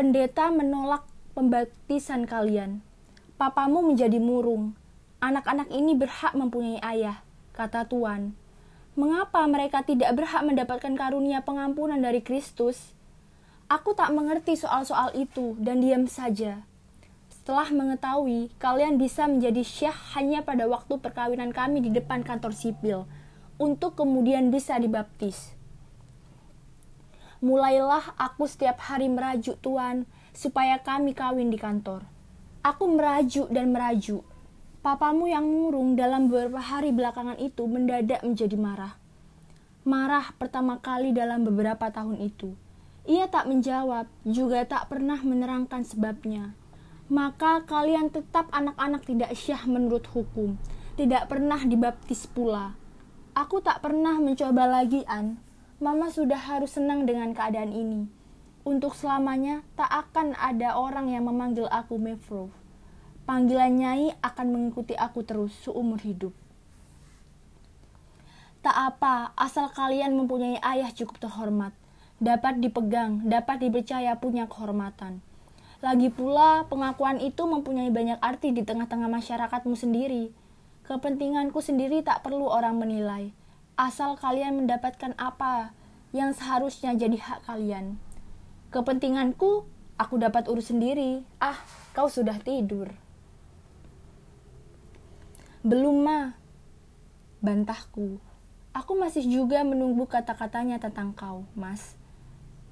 Pendeta 0.00 0.48
menolak 0.48 1.04
pembaptisan 1.36 2.24
kalian. 2.24 2.80
Papamu 3.36 3.84
menjadi 3.84 4.16
murung. 4.16 4.72
Anak-anak 5.22 5.70
ini 5.70 5.94
berhak 5.94 6.34
mempunyai 6.34 6.82
ayah, 6.82 7.22
kata 7.54 7.86
Tuhan. 7.86 8.34
Mengapa 8.98 9.46
mereka 9.46 9.86
tidak 9.86 10.18
berhak 10.18 10.42
mendapatkan 10.42 10.98
karunia 10.98 11.46
pengampunan 11.46 12.02
dari 12.02 12.26
Kristus? 12.26 12.90
Aku 13.70 13.94
tak 13.94 14.10
mengerti 14.10 14.58
soal-soal 14.58 15.14
itu 15.14 15.54
dan 15.62 15.78
diam 15.78 16.10
saja. 16.10 16.66
Setelah 17.30 17.70
mengetahui, 17.70 18.50
kalian 18.58 18.98
bisa 18.98 19.30
menjadi 19.30 19.62
syah 19.62 19.94
hanya 20.18 20.42
pada 20.42 20.66
waktu 20.66 20.98
perkawinan 20.98 21.54
kami 21.54 21.86
di 21.86 21.94
depan 21.94 22.26
kantor 22.26 22.50
sipil, 22.50 23.06
untuk 23.62 23.94
kemudian 23.94 24.50
bisa 24.50 24.74
dibaptis. 24.82 25.54
Mulailah 27.38 28.18
aku 28.18 28.50
setiap 28.50 28.82
hari 28.90 29.06
merajuk 29.06 29.54
Tuhan, 29.62 30.02
supaya 30.34 30.82
kami 30.82 31.14
kawin 31.14 31.54
di 31.54 31.62
kantor. 31.62 32.02
Aku 32.66 32.90
merajuk 32.90 33.46
dan 33.54 33.70
merajuk. 33.70 34.31
Papamu 34.82 35.30
yang 35.30 35.46
murung 35.46 35.94
dalam 35.94 36.26
beberapa 36.26 36.58
hari 36.58 36.90
belakangan 36.90 37.38
itu 37.38 37.64
mendadak 37.70 38.20
menjadi 38.26 38.58
marah. 38.58 38.94
Marah 39.86 40.34
pertama 40.34 40.82
kali 40.82 41.14
dalam 41.14 41.46
beberapa 41.46 41.88
tahun 41.88 42.18
itu. 42.18 42.58
Ia 43.06 43.30
tak 43.30 43.46
menjawab, 43.46 44.10
juga 44.26 44.66
tak 44.66 44.90
pernah 44.90 45.18
menerangkan 45.22 45.82
sebabnya 45.86 46.54
maka 47.12 47.60
kalian 47.68 48.08
tetap 48.08 48.48
anak-anak 48.56 49.04
tidak 49.04 49.36
syah 49.36 49.60
menurut 49.68 50.08
hukum, 50.16 50.56
tidak 50.96 51.28
pernah 51.28 51.60
dibaptis 51.60 52.24
pula. 52.24 52.72
Aku 53.36 53.60
tak 53.60 53.84
pernah 53.84 54.16
mencoba 54.16 54.64
lagi, 54.64 55.04
An. 55.04 55.36
Mama 55.76 56.08
sudah 56.08 56.40
harus 56.40 56.72
senang 56.72 57.04
dengan 57.04 57.36
keadaan 57.36 57.68
ini. 57.68 58.08
Untuk 58.64 58.96
selamanya, 58.96 59.60
tak 59.76 59.92
akan 59.92 60.32
ada 60.40 60.80
orang 60.80 61.12
yang 61.12 61.28
memanggil 61.28 61.68
aku 61.68 62.00
Mevro. 62.00 62.48
Panggilan 63.22 63.78
Nyai 63.78 64.14
akan 64.18 64.46
mengikuti 64.50 64.98
aku 64.98 65.22
terus 65.22 65.54
seumur 65.62 66.02
hidup. 66.02 66.34
Tak 68.62 68.76
apa, 68.94 69.34
asal 69.34 69.70
kalian 69.74 70.14
mempunyai 70.14 70.58
ayah 70.62 70.90
cukup 70.94 71.18
terhormat, 71.18 71.74
dapat 72.22 72.62
dipegang, 72.62 73.26
dapat 73.26 73.62
dipercaya 73.62 74.14
punya 74.18 74.46
kehormatan 74.46 75.22
lagi 75.82 76.14
pula, 76.14 76.62
pengakuan 76.70 77.18
itu 77.18 77.42
mempunyai 77.42 77.90
banyak 77.90 78.22
arti 78.22 78.54
di 78.54 78.62
tengah-tengah 78.62 79.10
masyarakatmu 79.10 79.74
sendiri. 79.74 80.30
Kepentinganku 80.86 81.58
sendiri 81.58 82.06
tak 82.06 82.22
perlu 82.22 82.46
orang 82.46 82.78
menilai, 82.78 83.34
asal 83.74 84.14
kalian 84.14 84.62
mendapatkan 84.62 85.10
apa 85.18 85.74
yang 86.14 86.38
seharusnya 86.38 86.94
jadi 86.94 87.18
hak 87.18 87.50
kalian. 87.50 87.98
Kepentinganku, 88.70 89.66
aku 89.98 90.14
dapat 90.22 90.46
urus 90.46 90.70
sendiri. 90.70 91.26
Ah, 91.42 91.58
kau 91.98 92.06
sudah 92.06 92.38
tidur. 92.38 92.94
Belum, 95.62 96.02
Ma. 96.02 96.34
Bantahku. 97.42 98.18
Aku 98.74 98.92
masih 98.98 99.26
juga 99.26 99.62
menunggu 99.62 100.06
kata-katanya 100.10 100.78
tentang 100.82 101.14
kau, 101.14 101.46
Mas. 101.54 101.98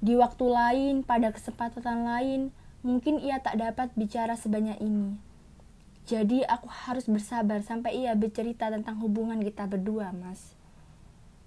Di 0.03 0.15
waktu 0.15 0.45
lain, 0.47 0.95
pada 1.03 1.31
kesempatan 1.31 2.03
lain, 2.03 2.51
Mungkin 2.81 3.21
ia 3.21 3.37
tak 3.37 3.61
dapat 3.61 3.93
bicara 3.93 4.33
sebanyak 4.33 4.81
ini. 4.81 5.13
Jadi 6.09 6.41
aku 6.41 6.65
harus 6.65 7.05
bersabar 7.05 7.61
sampai 7.61 7.93
ia 7.93 8.17
bercerita 8.17 8.73
tentang 8.73 8.97
hubungan 9.05 9.37
kita 9.37 9.69
berdua, 9.69 10.09
Mas. 10.09 10.57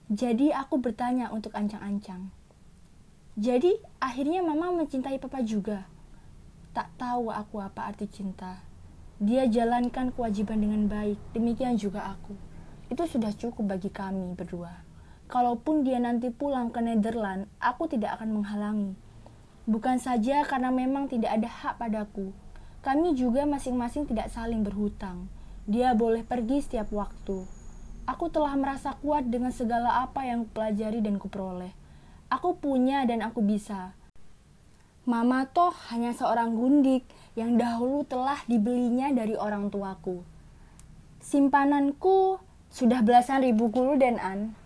Jadi 0.06 0.54
aku 0.54 0.78
bertanya 0.78 1.34
untuk 1.34 1.50
ancang-ancang. 1.58 2.30
Jadi 3.34 3.82
akhirnya 3.98 4.46
mama 4.46 4.70
mencintai 4.70 5.18
papa 5.18 5.42
juga. 5.42 5.90
Tak 6.70 6.94
tahu 6.94 7.34
aku 7.34 7.58
apa 7.58 7.90
arti 7.90 8.06
cinta. 8.06 8.62
Dia 9.24 9.48
jalankan 9.48 10.12
kewajiban 10.12 10.60
dengan 10.60 10.84
baik, 10.84 11.16
demikian 11.32 11.80
juga 11.80 12.12
aku. 12.12 12.36
Itu 12.92 13.08
sudah 13.08 13.32
cukup 13.32 13.72
bagi 13.72 13.88
kami 13.88 14.36
berdua. 14.36 14.84
Kalaupun 15.32 15.80
dia 15.80 15.96
nanti 15.96 16.28
pulang 16.28 16.68
ke 16.68 16.84
Netherlands, 16.84 17.48
aku 17.56 17.88
tidak 17.88 18.20
akan 18.20 18.36
menghalangi 18.36 18.92
Bukan 19.64 19.96
saja 19.96 20.44
karena 20.44 20.68
memang 20.68 21.08
tidak 21.08 21.40
ada 21.40 21.48
hak 21.48 21.80
padaku, 21.80 22.36
kami 22.84 23.16
juga 23.16 23.48
masing-masing 23.48 24.04
tidak 24.04 24.28
saling 24.28 24.60
berhutang. 24.60 25.24
Dia 25.64 25.96
boleh 25.96 26.20
pergi 26.20 26.60
setiap 26.60 26.92
waktu. 26.92 27.48
Aku 28.04 28.28
telah 28.28 28.52
merasa 28.60 28.92
kuat 29.00 29.24
dengan 29.24 29.48
segala 29.56 30.04
apa 30.04 30.28
yang 30.28 30.44
kupelajari 30.44 31.00
dan 31.00 31.16
kuperoleh. 31.16 31.72
Aku 32.28 32.60
punya 32.60 33.08
dan 33.08 33.24
aku 33.24 33.40
bisa. 33.40 33.96
Mama 35.04 35.44
toh 35.52 35.76
hanya 35.92 36.16
seorang 36.16 36.56
gundik 36.56 37.04
yang 37.36 37.60
dahulu 37.60 38.08
telah 38.08 38.40
dibelinya 38.48 39.12
dari 39.12 39.36
orang 39.36 39.68
tuaku. 39.68 40.24
Simpananku 41.20 42.40
sudah 42.72 43.04
belasan 43.04 43.44
ribu 43.44 43.68
gulden, 43.68 44.16
An. 44.16 44.56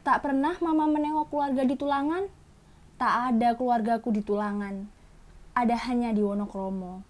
Tak 0.00 0.24
pernah 0.24 0.56
mama 0.64 0.88
menengok 0.88 1.28
keluarga 1.28 1.60
di 1.68 1.76
tulangan? 1.76 2.24
Tak 3.00 3.32
ada 3.32 3.56
keluargaku 3.56 4.12
di 4.12 4.20
Tulangan, 4.20 4.84
ada 5.56 5.76
hanya 5.88 6.12
di 6.12 6.20
Wonokromo. 6.20 7.00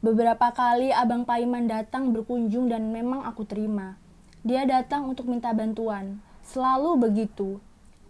Beberapa 0.00 0.48
kali 0.48 0.88
Abang 0.96 1.28
Paiman 1.28 1.68
datang 1.68 2.16
berkunjung 2.16 2.72
dan 2.72 2.88
memang 2.88 3.28
aku 3.28 3.44
terima. 3.44 4.00
Dia 4.48 4.64
datang 4.64 5.12
untuk 5.12 5.28
minta 5.28 5.52
bantuan, 5.52 6.24
selalu 6.40 6.96
begitu. 7.04 7.60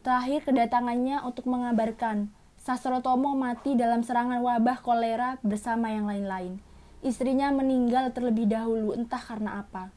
Terakhir 0.06 0.46
kedatangannya 0.46 1.18
untuk 1.26 1.50
mengabarkan 1.50 2.30
Sasrotomo 2.68 3.32
mati 3.32 3.80
dalam 3.80 4.04
serangan 4.04 4.44
wabah 4.44 4.84
kolera 4.84 5.40
bersama 5.40 5.88
yang 5.88 6.04
lain-lain. 6.04 6.60
Istrinya 7.00 7.48
meninggal 7.48 8.12
terlebih 8.12 8.44
dahulu, 8.44 8.92
entah 8.92 9.24
karena 9.24 9.64
apa. 9.64 9.88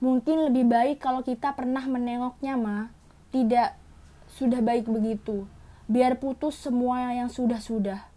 Mungkin 0.00 0.48
lebih 0.48 0.72
baik 0.72 1.04
kalau 1.04 1.20
kita 1.20 1.52
pernah 1.52 1.84
menengoknya, 1.84 2.56
Ma. 2.56 2.88
Tidak, 3.28 3.76
sudah 4.40 4.64
baik 4.64 4.88
begitu. 4.88 5.44
Biar 5.84 6.16
putus 6.16 6.56
semua 6.56 7.12
yang 7.12 7.28
sudah-sudah. 7.28 8.08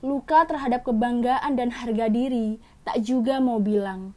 Luka 0.00 0.48
terhadap 0.48 0.88
kebanggaan 0.88 1.52
dan 1.52 1.68
harga 1.68 2.08
diri 2.08 2.56
tak 2.80 3.04
juga 3.04 3.44
mau 3.44 3.60
bilang. 3.60 4.16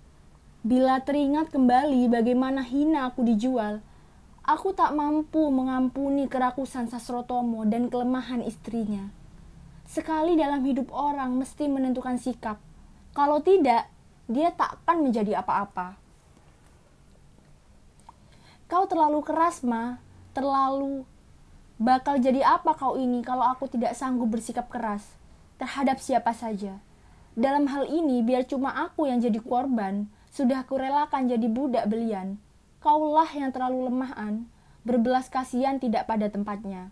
Bila 0.64 1.04
teringat 1.04 1.52
kembali 1.52 2.08
bagaimana 2.08 2.64
hina 2.64 3.12
aku 3.12 3.28
dijual, 3.28 3.84
aku 4.42 4.74
tak 4.74 4.94
mampu 4.98 5.50
mengampuni 5.54 6.26
kerakusan 6.26 6.90
Sasrotomo 6.90 7.66
dan 7.70 7.88
kelemahan 7.88 8.42
istrinya. 8.42 9.14
Sekali 9.86 10.40
dalam 10.40 10.64
hidup 10.64 10.90
orang 10.90 11.36
mesti 11.36 11.68
menentukan 11.68 12.16
sikap. 12.16 12.58
Kalau 13.12 13.44
tidak, 13.44 13.92
dia 14.32 14.50
tak 14.56 14.80
akan 14.82 15.12
menjadi 15.12 15.44
apa-apa. 15.44 16.00
Kau 18.72 18.88
terlalu 18.88 19.20
keras, 19.20 19.68
Ma. 19.68 20.00
Terlalu 20.32 21.04
bakal 21.76 22.24
jadi 22.24 22.40
apa 22.40 22.72
kau 22.72 22.96
ini 22.96 23.20
kalau 23.20 23.44
aku 23.44 23.68
tidak 23.68 24.00
sanggup 24.00 24.32
bersikap 24.32 24.72
keras 24.72 25.04
terhadap 25.60 26.00
siapa 26.00 26.32
saja. 26.32 26.80
Dalam 27.36 27.68
hal 27.68 27.92
ini, 27.92 28.24
biar 28.24 28.48
cuma 28.48 28.72
aku 28.80 29.12
yang 29.12 29.20
jadi 29.20 29.44
korban, 29.44 30.08
sudah 30.32 30.64
kurelakan 30.64 31.28
jadi 31.28 31.48
budak 31.52 31.92
belian. 31.92 32.40
Kaulah 32.82 33.30
yang 33.38 33.54
terlalu 33.54 33.94
lemahan, 33.94 34.50
berbelas 34.82 35.30
kasihan 35.30 35.78
tidak 35.78 36.10
pada 36.10 36.34
tempatnya. 36.34 36.90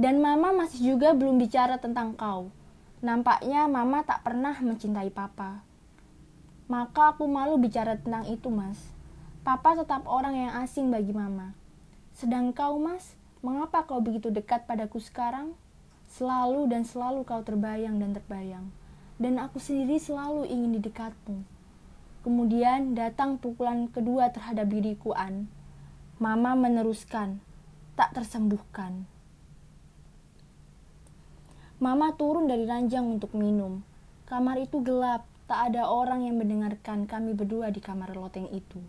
Dan 0.00 0.24
mama 0.24 0.56
masih 0.56 0.96
juga 0.96 1.12
belum 1.12 1.36
bicara 1.36 1.76
tentang 1.76 2.16
kau. 2.16 2.48
Nampaknya 3.04 3.68
mama 3.68 4.00
tak 4.00 4.24
pernah 4.24 4.56
mencintai 4.56 5.12
papa. 5.12 5.60
Maka 6.72 7.12
aku 7.12 7.28
malu 7.28 7.60
bicara 7.60 8.00
tentang 8.00 8.24
itu, 8.32 8.48
Mas. 8.48 8.80
Papa 9.44 9.76
tetap 9.76 10.08
orang 10.08 10.32
yang 10.32 10.52
asing 10.64 10.88
bagi 10.88 11.12
mama. 11.12 11.52
Sedang 12.16 12.56
kau, 12.56 12.80
Mas, 12.80 13.12
mengapa 13.44 13.84
kau 13.84 14.00
begitu 14.00 14.32
dekat 14.32 14.64
padaku 14.64 15.04
sekarang? 15.04 15.52
Selalu 16.08 16.64
dan 16.72 16.88
selalu 16.88 17.28
kau 17.28 17.44
terbayang 17.44 18.00
dan 18.00 18.16
terbayang. 18.16 18.72
Dan 19.20 19.36
aku 19.36 19.60
sendiri 19.60 20.00
selalu 20.00 20.48
ingin 20.48 20.72
di 20.72 20.80
dekatmu. 20.80 21.57
Kemudian 22.26 22.98
datang 22.98 23.38
pukulan 23.38 23.86
kedua 23.88 24.34
terhadap 24.34 24.68
diriku, 24.68 25.14
An. 25.14 25.46
Mama 26.18 26.58
meneruskan, 26.58 27.38
tak 27.94 28.14
tersembuhkan. 28.18 29.06
Mama 31.78 32.10
turun 32.18 32.50
dari 32.50 32.66
ranjang 32.66 33.06
untuk 33.06 33.38
minum. 33.38 33.86
Kamar 34.26 34.58
itu 34.58 34.82
gelap, 34.82 35.22
tak 35.46 35.70
ada 35.72 35.86
orang 35.86 36.26
yang 36.26 36.36
mendengarkan 36.42 37.06
kami 37.06 37.38
berdua 37.38 37.70
di 37.70 37.78
kamar 37.78 38.12
loteng 38.18 38.50
itu. 38.50 38.82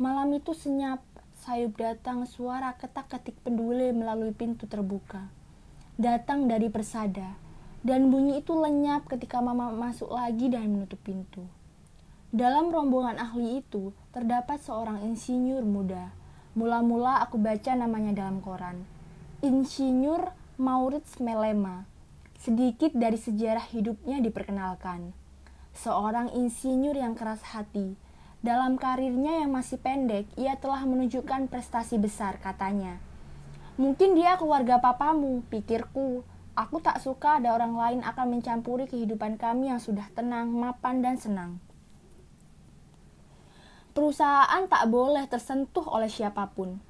Malam 0.00 0.32
itu 0.34 0.56
senyap, 0.56 1.04
sayup 1.44 1.76
datang 1.76 2.24
suara 2.24 2.72
ketak-ketik 2.80 3.36
pendule 3.44 3.92
melalui 3.92 4.32
pintu 4.32 4.64
terbuka. 4.64 5.28
Datang 6.00 6.48
dari 6.48 6.72
persada, 6.72 7.36
dan 7.84 8.08
bunyi 8.08 8.40
itu 8.40 8.56
lenyap 8.56 9.06
ketika 9.12 9.44
mama 9.44 9.68
masuk 9.70 10.08
lagi 10.08 10.48
dan 10.48 10.72
menutup 10.72 10.98
pintu. 11.04 11.44
Dalam 12.32 12.72
rombongan 12.72 13.20
ahli 13.20 13.60
itu, 13.60 13.92
terdapat 14.08 14.56
seorang 14.56 15.04
insinyur 15.04 15.68
muda. 15.68 16.16
Mula-mula 16.56 17.20
aku 17.20 17.36
baca 17.36 17.76
namanya 17.76 18.24
dalam 18.24 18.40
koran. 18.40 18.88
Insinyur 19.44 20.32
Maurits 20.56 21.20
Melema 21.20 21.84
Sedikit 22.40 22.96
dari 22.96 23.20
sejarah 23.20 23.68
hidupnya 23.76 24.24
diperkenalkan. 24.24 25.12
Seorang 25.76 26.32
insinyur 26.32 26.96
yang 26.96 27.12
keras 27.12 27.44
hati. 27.52 28.00
Dalam 28.40 28.80
karirnya 28.80 29.44
yang 29.44 29.52
masih 29.52 29.76
pendek, 29.76 30.24
ia 30.40 30.56
telah 30.56 30.88
menunjukkan 30.88 31.52
prestasi 31.52 32.00
besar, 32.00 32.40
katanya. 32.40 32.96
Mungkin 33.76 34.16
dia 34.16 34.40
keluarga 34.40 34.80
papamu, 34.80 35.44
pikirku. 35.52 36.24
Aku 36.56 36.80
tak 36.80 37.04
suka 37.04 37.44
ada 37.44 37.52
orang 37.52 37.76
lain 37.76 38.00
akan 38.00 38.40
mencampuri 38.40 38.88
kehidupan 38.88 39.36
kami 39.36 39.68
yang 39.68 39.84
sudah 39.84 40.08
tenang, 40.16 40.48
mapan, 40.48 41.04
dan 41.04 41.20
senang. 41.20 41.60
Perusahaan 43.92 44.64
tak 44.72 44.88
boleh 44.88 45.28
tersentuh 45.28 45.84
oleh 45.84 46.08
siapa 46.08 46.48
pun. 46.56 46.80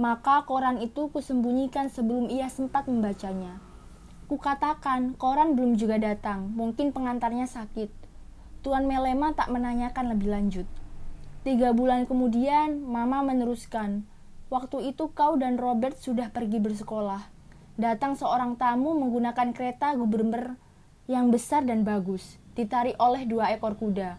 Maka 0.00 0.48
koran 0.48 0.80
itu 0.80 1.12
kusembunyikan 1.12 1.92
sebelum 1.92 2.32
ia 2.32 2.48
sempat 2.48 2.88
membacanya. 2.88 3.60
Kukatakan, 4.24 5.20
koran 5.20 5.52
belum 5.52 5.76
juga 5.76 6.00
datang, 6.00 6.48
mungkin 6.56 6.96
pengantarnya 6.96 7.44
sakit. 7.44 7.92
Tuan 8.64 8.88
Melema 8.88 9.36
tak 9.36 9.52
menanyakan 9.52 10.16
lebih 10.16 10.32
lanjut. 10.32 10.64
Tiga 11.44 11.76
bulan 11.76 12.08
kemudian, 12.08 12.82
Mama 12.88 13.20
meneruskan, 13.20 14.08
waktu 14.48 14.96
itu 14.96 15.12
kau 15.12 15.36
dan 15.36 15.60
Robert 15.60 16.00
sudah 16.00 16.32
pergi 16.32 16.56
bersekolah. 16.56 17.20
Datang 17.76 18.16
seorang 18.16 18.56
tamu 18.56 18.96
menggunakan 18.96 19.52
kereta 19.52 19.92
gubernur 19.92 20.56
yang 21.04 21.28
besar 21.28 21.68
dan 21.68 21.84
bagus, 21.84 22.40
ditarik 22.56 22.96
oleh 22.96 23.28
dua 23.28 23.52
ekor 23.52 23.76
kuda. 23.76 24.16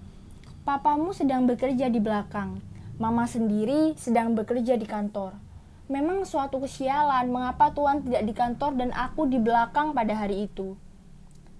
Papamu 0.67 1.15
sedang 1.15 1.47
bekerja 1.47 1.87
di 1.87 2.03
belakang, 2.03 2.59
Mama 2.99 3.23
sendiri 3.23 3.95
sedang 3.95 4.35
bekerja 4.35 4.75
di 4.75 4.83
kantor. 4.83 5.39
Memang 5.87 6.27
suatu 6.27 6.59
kesialan 6.59 7.31
mengapa 7.31 7.71
Tuan 7.71 8.03
tidak 8.03 8.27
di 8.27 8.33
kantor 8.35 8.75
dan 8.75 8.91
aku 8.91 9.31
di 9.31 9.39
belakang 9.39 9.95
pada 9.95 10.11
hari 10.11 10.51
itu. 10.51 10.75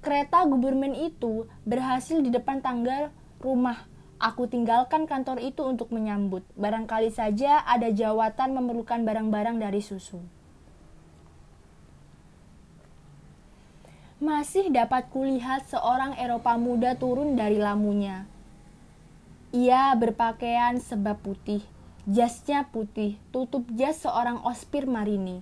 Kereta 0.04 0.44
gubernur 0.44 0.92
itu 0.92 1.48
berhasil 1.64 2.20
di 2.20 2.36
depan 2.36 2.60
tangga 2.60 3.08
rumah. 3.40 3.88
Aku 4.20 4.44
tinggalkan 4.44 5.08
kantor 5.08 5.40
itu 5.40 5.64
untuk 5.64 5.88
menyambut. 5.96 6.44
Barangkali 6.60 7.08
saja 7.08 7.64
ada 7.64 7.88
jawatan 7.88 8.60
memerlukan 8.60 9.08
barang-barang 9.08 9.56
dari 9.56 9.80
susu. 9.80 10.20
Masih 14.20 14.68
dapat 14.68 15.08
kulihat 15.16 15.64
seorang 15.72 16.12
Eropa 16.20 16.60
muda 16.60 16.92
turun 17.00 17.40
dari 17.40 17.56
lamunya. 17.56 18.28
Ia 19.58 19.90
berpakaian 19.98 20.78
sebab 20.78 21.18
putih, 21.26 21.66
Jasnya 22.06 22.70
putih, 22.70 23.18
tutup 23.34 23.66
jas 23.74 24.06
seorang 24.06 24.46
ospir 24.46 24.86
marine. 24.86 25.42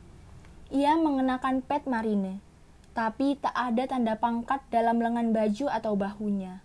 Ia 0.71 0.95
mengenakan 0.95 1.59
pet 1.59 1.83
marine, 1.83 2.39
tapi 2.95 3.35
tak 3.35 3.51
ada 3.51 3.83
tanda 3.91 4.15
pangkat 4.15 4.63
dalam 4.71 5.03
lengan 5.03 5.35
baju 5.35 5.67
atau 5.67 5.99
bahunya. 5.99 6.63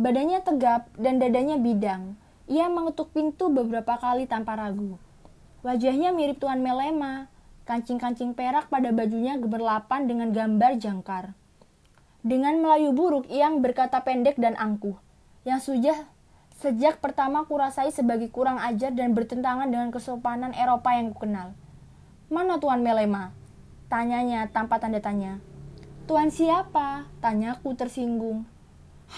Badannya 0.00 0.40
tegap 0.40 0.88
dan 0.96 1.20
dadanya 1.20 1.60
bidang. 1.60 2.16
Ia 2.48 2.72
mengetuk 2.72 3.12
pintu 3.12 3.52
beberapa 3.52 4.00
kali 4.00 4.24
tanpa 4.24 4.56
ragu. 4.56 4.96
Wajahnya 5.68 6.16
mirip 6.16 6.40
Tuan 6.40 6.64
Melema, 6.64 7.28
kancing-kancing 7.68 8.32
perak 8.32 8.72
pada 8.72 8.88
bajunya 8.88 9.36
gemerlapan 9.36 10.08
dengan 10.08 10.32
gambar 10.32 10.80
jangkar. 10.80 11.36
Dengan 12.24 12.56
Melayu 12.64 12.96
buruk, 12.96 13.28
yang 13.28 13.60
berkata 13.60 14.00
pendek 14.00 14.40
dan 14.40 14.56
angkuh, 14.56 14.96
yang 15.44 15.60
sudah 15.60 16.15
Sejak 16.56 17.04
pertama 17.04 17.44
kurasai 17.44 17.92
sebagai 17.92 18.32
kurang 18.32 18.56
ajar 18.56 18.88
dan 18.88 19.12
bertentangan 19.12 19.68
dengan 19.68 19.92
kesopanan 19.92 20.56
Eropa 20.56 20.88
yang 20.96 21.12
kukenal. 21.12 21.52
Mana 22.32 22.56
Tuan 22.56 22.80
Melema? 22.80 23.36
Tanyanya 23.92 24.48
tanpa 24.48 24.80
tanda 24.80 24.96
tanya. 25.04 25.36
Tuan 26.08 26.32
siapa? 26.32 27.12
Tanyaku 27.20 27.76
tersinggung. 27.76 28.48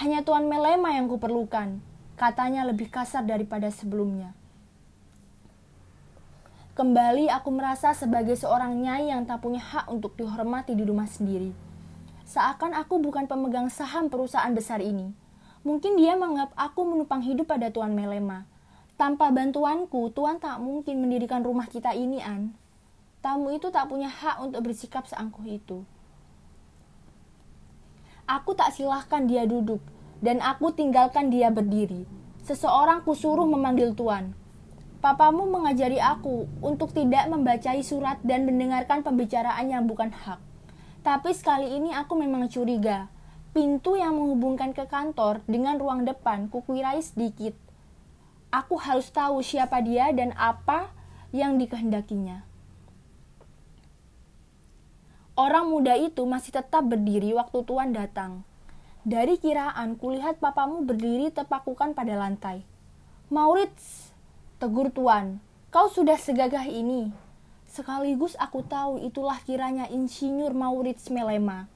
Hanya 0.02 0.26
Tuan 0.26 0.50
Melema 0.50 0.98
yang 0.98 1.06
kuperlukan. 1.06 1.78
Katanya 2.18 2.66
lebih 2.66 2.90
kasar 2.90 3.22
daripada 3.22 3.70
sebelumnya. 3.70 4.34
Kembali 6.74 7.30
aku 7.30 7.54
merasa 7.54 7.94
sebagai 7.94 8.34
seorang 8.34 8.82
nyai 8.82 9.14
yang 9.14 9.22
tak 9.30 9.46
punya 9.46 9.62
hak 9.62 9.86
untuk 9.86 10.18
dihormati 10.18 10.74
di 10.74 10.82
rumah 10.82 11.06
sendiri. 11.06 11.54
Seakan 12.26 12.74
aku 12.74 12.98
bukan 12.98 13.30
pemegang 13.30 13.70
saham 13.70 14.10
perusahaan 14.10 14.50
besar 14.50 14.82
ini 14.82 15.27
Mungkin 15.66 15.98
dia 15.98 16.14
menganggap 16.14 16.54
aku 16.54 16.86
menumpang 16.86 17.22
hidup 17.26 17.50
pada 17.50 17.66
Tuan 17.74 17.90
Melema. 17.90 18.46
Tanpa 18.94 19.30
bantuanku, 19.34 20.10
Tuan 20.14 20.38
tak 20.38 20.62
mungkin 20.62 21.02
mendirikan 21.02 21.42
rumah 21.42 21.66
kita 21.66 21.94
ini, 21.94 22.22
An. 22.22 22.54
Tamu 23.18 23.50
itu 23.50 23.70
tak 23.74 23.90
punya 23.90 24.06
hak 24.06 24.38
untuk 24.42 24.62
bersikap 24.62 25.06
seangkuh 25.10 25.46
itu. 25.46 25.82
Aku 28.26 28.54
tak 28.54 28.70
silahkan 28.74 29.26
dia 29.26 29.46
duduk, 29.46 29.82
dan 30.22 30.38
aku 30.38 30.70
tinggalkan 30.70 31.30
dia 31.30 31.50
berdiri. 31.50 32.06
Seseorang 32.46 33.02
kusuruh 33.02 33.46
memanggil 33.46 33.94
Tuan. 33.98 34.34
Papamu 34.98 35.46
mengajari 35.46 36.02
aku 36.02 36.50
untuk 36.58 36.90
tidak 36.90 37.30
membacai 37.30 37.86
surat 37.86 38.18
dan 38.26 38.46
mendengarkan 38.46 39.06
pembicaraan 39.06 39.70
yang 39.70 39.86
bukan 39.86 40.10
hak. 40.10 40.42
Tapi 41.06 41.30
sekali 41.34 41.70
ini 41.78 41.94
aku 41.94 42.18
memang 42.18 42.50
curiga 42.50 43.06
pintu 43.52 43.96
yang 43.96 44.16
menghubungkan 44.16 44.76
ke 44.76 44.84
kantor 44.84 45.40
dengan 45.48 45.80
ruang 45.80 46.04
depan 46.04 46.52
kukirai 46.52 47.00
sedikit. 47.00 47.56
Aku 48.48 48.80
harus 48.80 49.08
tahu 49.12 49.44
siapa 49.44 49.80
dia 49.84 50.08
dan 50.12 50.32
apa 50.36 50.92
yang 51.32 51.60
dikehendakinya. 51.60 52.44
Orang 55.38 55.70
muda 55.70 55.94
itu 55.94 56.26
masih 56.26 56.50
tetap 56.50 56.82
berdiri 56.82 57.30
waktu 57.36 57.62
Tuan 57.62 57.94
datang. 57.94 58.42
Dari 59.06 59.38
kiraan, 59.38 59.94
kulihat 59.94 60.42
papamu 60.42 60.82
berdiri 60.82 61.30
terpakukan 61.30 61.94
pada 61.94 62.18
lantai. 62.18 62.66
Maurits, 63.30 64.10
tegur 64.58 64.90
Tuan, 64.90 65.38
kau 65.70 65.86
sudah 65.86 66.18
segagah 66.18 66.66
ini. 66.66 67.14
Sekaligus 67.70 68.34
aku 68.40 68.66
tahu 68.66 68.98
itulah 68.98 69.38
kiranya 69.44 69.86
Insinyur 69.86 70.56
Maurits 70.56 71.06
Melema 71.12 71.70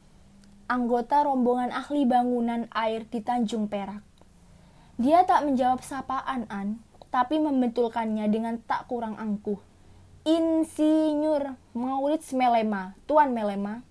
anggota 0.69 1.27
rombongan 1.27 1.71
ahli 1.71 2.07
bangunan 2.07 2.69
air 2.75 3.07
di 3.09 3.23
Tanjung 3.23 3.71
Perak. 3.71 4.03
Dia 5.01 5.25
tak 5.27 5.49
menjawab 5.49 5.81
sapaan 5.83 6.47
An, 6.47 6.83
tapi 7.11 7.41
membetulkannya 7.41 8.29
dengan 8.31 8.61
tak 8.63 8.87
kurang 8.87 9.19
angkuh. 9.19 9.59
Insinyur 10.23 11.59
Maurits 11.75 12.31
Melema, 12.31 12.95
Tuan 13.11 13.35
Melema. 13.35 13.83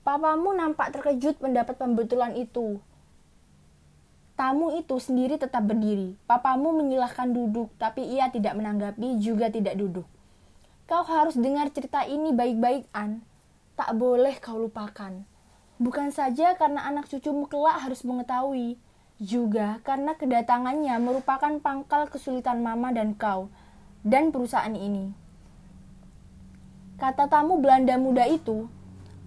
Papamu 0.00 0.56
nampak 0.56 0.96
terkejut 0.96 1.38
mendapat 1.44 1.76
pembetulan 1.76 2.32
itu. 2.34 2.80
Tamu 4.32 4.74
itu 4.74 4.96
sendiri 4.96 5.36
tetap 5.36 5.62
berdiri. 5.68 6.16
Papamu 6.24 6.72
menyilahkan 6.80 7.30
duduk, 7.30 7.70
tapi 7.76 8.02
ia 8.08 8.32
tidak 8.32 8.56
menanggapi, 8.56 9.20
juga 9.20 9.52
tidak 9.52 9.76
duduk. 9.76 10.08
Kau 10.88 11.04
harus 11.06 11.38
dengar 11.38 11.70
cerita 11.70 12.02
ini 12.08 12.34
baik-baik, 12.34 12.88
An. 12.90 13.22
Tak 13.78 13.94
boleh 13.94 14.36
kau 14.42 14.58
lupakan. 14.58 15.24
Bukan 15.82 16.14
saja 16.14 16.54
karena 16.54 16.86
anak 16.86 17.10
cucumu 17.10 17.50
kelak 17.50 17.82
harus 17.82 18.06
mengetahui, 18.06 18.78
juga 19.18 19.82
karena 19.82 20.14
kedatangannya 20.14 20.94
merupakan 21.02 21.58
pangkal 21.58 22.06
kesulitan 22.06 22.62
mama 22.62 22.94
dan 22.94 23.18
kau, 23.18 23.50
dan 24.06 24.30
perusahaan 24.30 24.70
ini. 24.70 25.10
Kata 27.02 27.26
tamu 27.26 27.58
Belanda 27.58 27.98
muda 27.98 28.30
itu, 28.30 28.70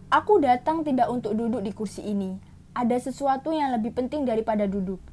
aku 0.07 0.39
datang 0.39 0.87
tidak 0.87 1.11
untuk 1.11 1.35
duduk 1.35 1.59
di 1.59 1.75
kursi 1.75 2.07
ini, 2.07 2.39
ada 2.71 2.95
sesuatu 2.95 3.51
yang 3.51 3.75
lebih 3.75 3.91
penting 3.91 4.23
daripada 4.23 4.63
duduk. 4.63 5.03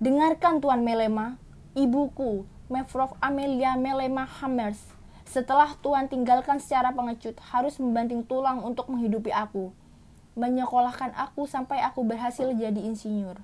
Dengarkan 0.00 0.64
Tuan 0.64 0.80
Melema, 0.80 1.36
ibuku, 1.76 2.48
Mevrov 2.72 3.12
Amelia 3.20 3.76
Melema 3.76 4.24
Hammers. 4.24 4.80
Setelah 5.28 5.76
Tuan 5.84 6.08
tinggalkan 6.08 6.64
secara 6.64 6.96
pengecut, 6.96 7.36
harus 7.52 7.76
membanting 7.76 8.24
tulang 8.24 8.64
untuk 8.64 8.88
menghidupi 8.88 9.28
aku. 9.36 9.68
Menyekolahkan 10.38 11.18
aku 11.18 11.50
sampai 11.50 11.82
aku 11.82 12.06
berhasil 12.06 12.46
jadi 12.54 12.78
insinyur. 12.78 13.42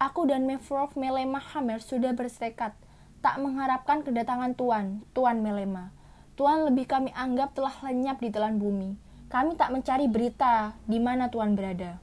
Aku 0.00 0.24
dan 0.24 0.48
Mevrov 0.48 0.96
Melema 0.96 1.36
Hammers 1.36 1.84
sudah 1.84 2.16
bersetekat, 2.16 2.72
tak 3.20 3.36
mengharapkan 3.36 4.00
kedatangan 4.00 4.56
Tuan, 4.56 5.04
Tuan 5.12 5.44
Melema. 5.44 5.92
Tuan 6.32 6.64
lebih 6.64 6.88
kami 6.88 7.12
anggap 7.12 7.52
telah 7.52 7.76
lenyap 7.84 8.16
di 8.16 8.32
telan 8.32 8.56
bumi. 8.56 8.96
Kami 9.28 9.60
tak 9.60 9.76
mencari 9.76 10.08
berita 10.08 10.72
di 10.88 10.96
mana 10.96 11.28
Tuan 11.28 11.52
berada. 11.52 12.00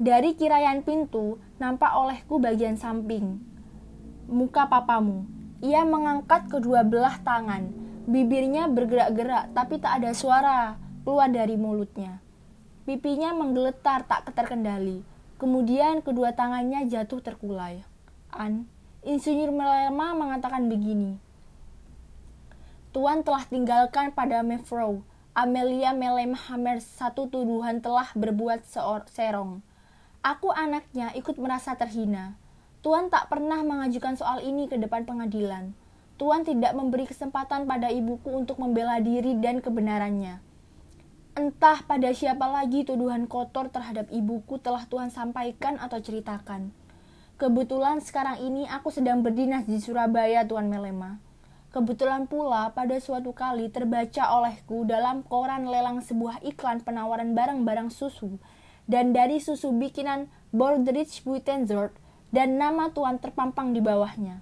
Dari 0.00 0.32
kirayan 0.32 0.80
pintu, 0.80 1.36
nampak 1.60 1.92
olehku 1.92 2.40
bagian 2.40 2.80
samping. 2.80 3.44
Muka 4.24 4.72
papamu. 4.72 5.28
Ia 5.60 5.84
mengangkat 5.84 6.48
kedua 6.48 6.80
belah 6.80 7.20
tangan. 7.20 7.68
Bibirnya 8.08 8.72
bergerak-gerak, 8.72 9.52
tapi 9.52 9.76
tak 9.84 10.00
ada 10.00 10.16
suara 10.16 10.80
keluar 11.04 11.28
dari 11.28 11.60
mulutnya. 11.60 12.23
Pipinya 12.84 13.32
menggeletar 13.32 14.04
tak 14.04 14.28
terkendali. 14.36 15.00
Kemudian 15.40 16.04
kedua 16.04 16.36
tangannya 16.36 16.84
jatuh 16.84 17.24
terkulai. 17.24 17.80
An, 18.28 18.68
Insinyur 19.04 19.52
Melema 19.52 20.12
mengatakan 20.12 20.68
begini. 20.68 21.16
Tuan 22.92 23.24
telah 23.24 23.42
tinggalkan 23.48 24.12
pada 24.12 24.44
Mevrouw 24.44 25.00
Amelia 25.34 25.90
Melema 25.90 26.38
Hammer 26.46 26.78
satu 26.78 27.26
tuduhan 27.26 27.82
telah 27.82 28.06
berbuat 28.14 28.62
serong 29.10 29.66
Aku 30.22 30.48
anaknya 30.54 31.10
ikut 31.18 31.36
merasa 31.36 31.74
terhina. 31.74 32.38
Tuan 32.86 33.12
tak 33.12 33.28
pernah 33.28 33.60
mengajukan 33.60 34.16
soal 34.16 34.40
ini 34.40 34.68
ke 34.70 34.80
depan 34.80 35.04
pengadilan. 35.04 35.76
Tuan 36.16 36.46
tidak 36.46 36.72
memberi 36.72 37.04
kesempatan 37.04 37.66
pada 37.66 37.90
ibuku 37.90 38.30
untuk 38.30 38.56
membela 38.56 39.02
diri 39.02 39.36
dan 39.40 39.58
kebenarannya. 39.58 40.38
Entah 41.34 41.82
pada 41.82 42.14
siapa 42.14 42.46
lagi 42.46 42.86
tuduhan 42.86 43.26
kotor 43.26 43.66
terhadap 43.66 44.06
ibuku 44.14 44.54
telah 44.62 44.86
Tuhan 44.86 45.10
sampaikan 45.10 45.82
atau 45.82 45.98
ceritakan. 45.98 46.70
Kebetulan 47.42 47.98
sekarang 47.98 48.38
ini 48.38 48.70
aku 48.70 48.94
sedang 48.94 49.18
berdinas 49.18 49.66
di 49.66 49.82
Surabaya, 49.82 50.46
Tuan 50.46 50.70
Melema. 50.70 51.18
Kebetulan 51.74 52.30
pula 52.30 52.70
pada 52.70 53.02
suatu 53.02 53.34
kali 53.34 53.66
terbaca 53.66 54.30
olehku 54.30 54.86
dalam 54.86 55.26
koran 55.26 55.66
lelang 55.66 55.98
sebuah 56.06 56.38
iklan 56.46 56.86
penawaran 56.86 57.34
barang-barang 57.34 57.90
susu 57.90 58.38
dan 58.86 59.10
dari 59.10 59.42
susu 59.42 59.74
bikinan 59.74 60.30
Bordrich 60.54 61.26
Buitenzorg 61.26 61.98
dan 62.30 62.62
nama 62.62 62.94
tuan 62.94 63.18
terpampang 63.18 63.74
di 63.74 63.82
bawahnya. 63.82 64.38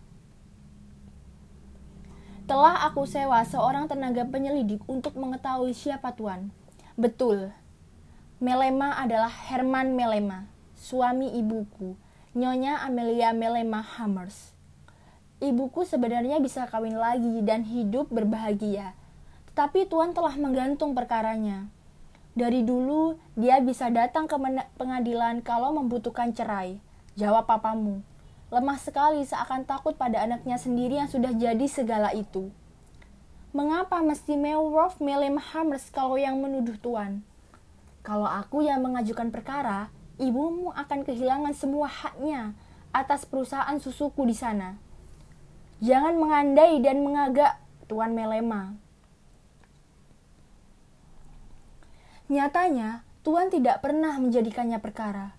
Telah 2.44 2.84
aku 2.84 3.08
sewa 3.08 3.40
seorang 3.48 3.88
tenaga 3.88 4.28
penyelidik 4.28 4.84
untuk 4.84 5.16
mengetahui 5.16 5.72
siapa 5.72 6.12
tuan. 6.12 6.52
Betul, 6.92 7.56
Melema 8.36 9.00
adalah 9.00 9.32
Herman 9.32 9.96
Melema, 9.96 10.44
suami 10.76 11.32
ibuku, 11.40 11.96
Nyonya 12.36 12.84
Amelia 12.84 13.32
Melema 13.32 13.80
Hammers. 13.80 14.52
Ibuku 15.40 15.88
sebenarnya 15.88 16.36
bisa 16.36 16.68
kawin 16.68 17.00
lagi 17.00 17.40
dan 17.48 17.64
hidup 17.64 18.12
berbahagia, 18.12 18.92
tetapi 19.48 19.88
tuan 19.88 20.12
telah 20.12 20.36
menggantung 20.36 20.92
perkaranya. 20.92 21.72
Dari 22.36 22.60
dulu, 22.60 23.16
dia 23.40 23.56
bisa 23.64 23.88
datang 23.88 24.28
ke 24.28 24.36
pengadilan 24.76 25.40
kalau 25.40 25.72
membutuhkan 25.72 26.36
cerai. 26.36 26.76
Jawab 27.16 27.48
papamu. 27.48 28.04
Lemah 28.52 28.76
sekali 28.76 29.24
seakan 29.24 29.64
takut 29.64 29.96
pada 29.96 30.20
anaknya 30.20 30.60
sendiri 30.60 31.00
yang 31.00 31.08
sudah 31.08 31.32
jadi 31.32 31.64
segala 31.72 32.12
itu. 32.12 32.52
Mengapa 33.52 34.00
mesti 34.00 34.32
Meworth 34.32 34.96
Melem 34.96 35.36
Hammers 35.36 35.92
kalau 35.92 36.16
yang 36.16 36.40
menuduh 36.40 36.80
tuan? 36.80 37.20
Kalau 38.00 38.24
aku 38.24 38.64
yang 38.64 38.80
mengajukan 38.80 39.28
perkara, 39.28 39.92
ibumu 40.16 40.72
akan 40.72 41.04
kehilangan 41.04 41.52
semua 41.52 41.84
haknya 41.84 42.56
atas 42.96 43.28
perusahaan 43.28 43.76
susuku 43.76 44.24
di 44.24 44.32
sana. 44.32 44.80
Jangan 45.84 46.16
mengandai 46.16 46.80
dan 46.80 47.04
mengagak, 47.04 47.60
Tuan 47.92 48.16
Melema. 48.16 48.72
Nyatanya, 52.32 53.04
Tuhan 53.20 53.52
tidak 53.52 53.84
pernah 53.84 54.16
menjadikannya 54.16 54.80
perkara. 54.80 55.36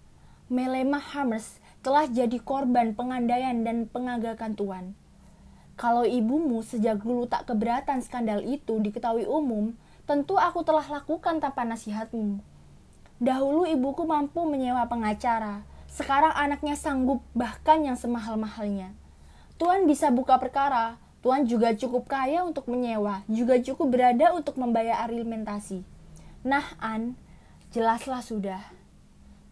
Melema 0.54 1.02
Hammers 1.02 1.58
telah 1.82 2.06
jadi 2.06 2.38
korban 2.38 2.93
pengandaian 2.93 3.65
dan 3.65 3.89
pengagakan 3.89 4.54
Tuhan. 4.54 4.86
Kalau 5.74 6.06
ibumu 6.06 6.62
sejak 6.62 7.02
dulu 7.02 7.26
tak 7.26 7.50
keberatan 7.50 8.06
skandal 8.06 8.46
itu 8.46 8.78
diketahui 8.78 9.26
umum, 9.26 9.74
tentu 10.06 10.38
aku 10.38 10.62
telah 10.62 10.86
lakukan 10.86 11.42
tanpa 11.42 11.66
nasihatmu. 11.66 12.38
Dahulu 13.18 13.66
ibuku 13.66 14.06
mampu 14.06 14.46
menyewa 14.46 14.86
pengacara, 14.86 15.66
sekarang 15.90 16.34
anaknya 16.36 16.78
sanggup 16.78 17.26
bahkan 17.34 17.82
yang 17.82 17.98
semahal-mahalnya. 17.98 18.94
Tuhan 19.58 19.86
bisa 19.90 20.14
buka 20.14 20.42
perkara, 20.42 20.98
Tuhan 21.24 21.48
juga 21.48 21.72
cukup 21.72 22.10
kaya 22.10 22.44
untuk 22.44 22.68
menyewa, 22.68 23.24
juga 23.32 23.56
cukup 23.62 23.96
berada 23.96 24.36
untuk 24.36 24.60
membayar 24.60 25.08
alimentasi. 25.08 25.88
Nah, 26.44 26.76
An, 26.84 27.16
jelaslah 27.72 28.20
sudah. 28.20 28.60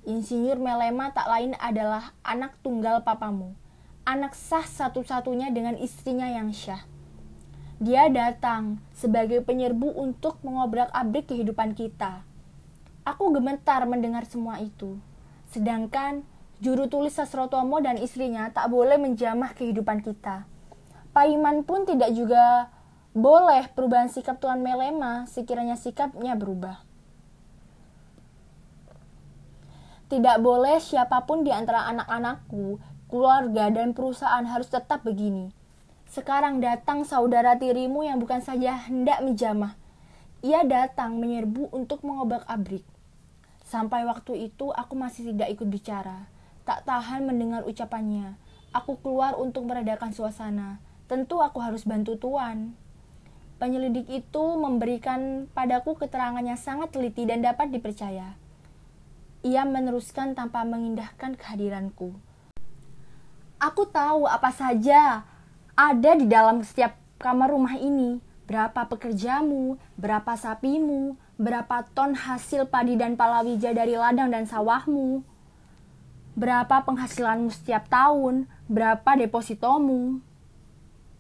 Insinyur 0.04 0.60
Melema 0.60 1.16
tak 1.16 1.32
lain 1.32 1.56
adalah 1.62 2.12
anak 2.26 2.60
tunggal 2.60 3.06
papamu. 3.08 3.56
Anak 4.12 4.36
sah 4.36 4.68
satu-satunya 4.68 5.56
dengan 5.56 5.80
istrinya 5.80 6.28
yang 6.28 6.52
syah. 6.52 6.84
Dia 7.80 8.12
datang 8.12 8.84
sebagai 8.92 9.40
penyerbu 9.40 9.88
untuk 9.88 10.36
mengobrak-abrik 10.44 11.32
kehidupan 11.32 11.72
kita. 11.80 12.28
Aku 13.08 13.32
gemetar 13.32 13.88
mendengar 13.88 14.28
semua 14.28 14.60
itu. 14.60 15.00
Sedangkan 15.48 16.28
juru 16.60 16.92
tulis 16.92 17.16
Sasrotomo 17.16 17.80
dan 17.80 17.96
istrinya 18.04 18.52
tak 18.52 18.68
boleh 18.68 19.00
menjamah 19.00 19.56
kehidupan 19.56 20.04
kita. 20.04 20.44
Paiman 21.16 21.64
pun 21.64 21.88
tidak 21.88 22.12
juga 22.12 22.68
boleh 23.16 23.72
perubahan 23.72 24.12
sikap 24.12 24.44
Tuan 24.44 24.60
Melema 24.60 25.24
sekiranya 25.24 25.80
sikapnya 25.80 26.36
berubah. 26.36 26.84
Tidak 30.12 30.44
boleh 30.44 30.84
siapa 30.84 31.24
pun 31.24 31.48
di 31.48 31.56
antara 31.56 31.88
anak-anakku, 31.88 32.91
keluarga, 33.12 33.68
dan 33.68 33.92
perusahaan 33.92 34.48
harus 34.48 34.72
tetap 34.72 35.04
begini. 35.04 35.52
Sekarang 36.08 36.64
datang 36.64 37.04
saudara 37.04 37.60
tirimu 37.60 38.08
yang 38.08 38.24
bukan 38.24 38.40
saja 38.40 38.88
hendak 38.88 39.20
menjamah. 39.20 39.76
Ia 40.42 40.64
datang 40.66 41.20
menyerbu 41.20 41.70
untuk 41.76 42.02
mengobak 42.08 42.48
abrik. 42.48 42.88
Sampai 43.68 44.04
waktu 44.04 44.52
itu 44.52 44.74
aku 44.74 44.98
masih 44.98 45.32
tidak 45.32 45.56
ikut 45.56 45.68
bicara. 45.72 46.28
Tak 46.68 46.84
tahan 46.84 47.24
mendengar 47.24 47.64
ucapannya. 47.64 48.36
Aku 48.72 49.00
keluar 49.00 49.36
untuk 49.36 49.68
meredakan 49.68 50.16
suasana. 50.16 50.84
Tentu 51.08 51.44
aku 51.44 51.60
harus 51.60 51.84
bantu 51.84 52.16
tuan. 52.16 52.76
Penyelidik 53.62 54.10
itu 54.10 54.44
memberikan 54.58 55.46
padaku 55.54 55.94
keterangan 55.94 56.42
yang 56.42 56.58
sangat 56.58 56.92
teliti 56.92 57.24
dan 57.30 57.46
dapat 57.46 57.70
dipercaya. 57.70 58.34
Ia 59.46 59.64
meneruskan 59.64 60.34
tanpa 60.34 60.66
mengindahkan 60.66 61.38
kehadiranku. 61.38 62.31
Aku 63.62 63.86
tahu 63.86 64.26
apa 64.26 64.50
saja 64.50 65.22
ada 65.78 66.12
di 66.18 66.26
dalam 66.26 66.66
setiap 66.66 66.98
kamar 67.22 67.54
rumah 67.54 67.78
ini. 67.78 68.18
Berapa 68.50 68.90
pekerjamu, 68.90 69.78
berapa 70.02 70.34
sapimu, 70.34 71.14
berapa 71.38 71.86
ton 71.94 72.18
hasil 72.18 72.66
padi 72.66 72.98
dan 72.98 73.14
palawija 73.14 73.70
dari 73.78 73.94
ladang 73.94 74.34
dan 74.34 74.50
sawahmu, 74.50 75.22
berapa 76.34 76.82
penghasilanmu 76.82 77.54
setiap 77.54 77.86
tahun, 77.86 78.50
berapa 78.66 79.14
depositomu, 79.22 80.26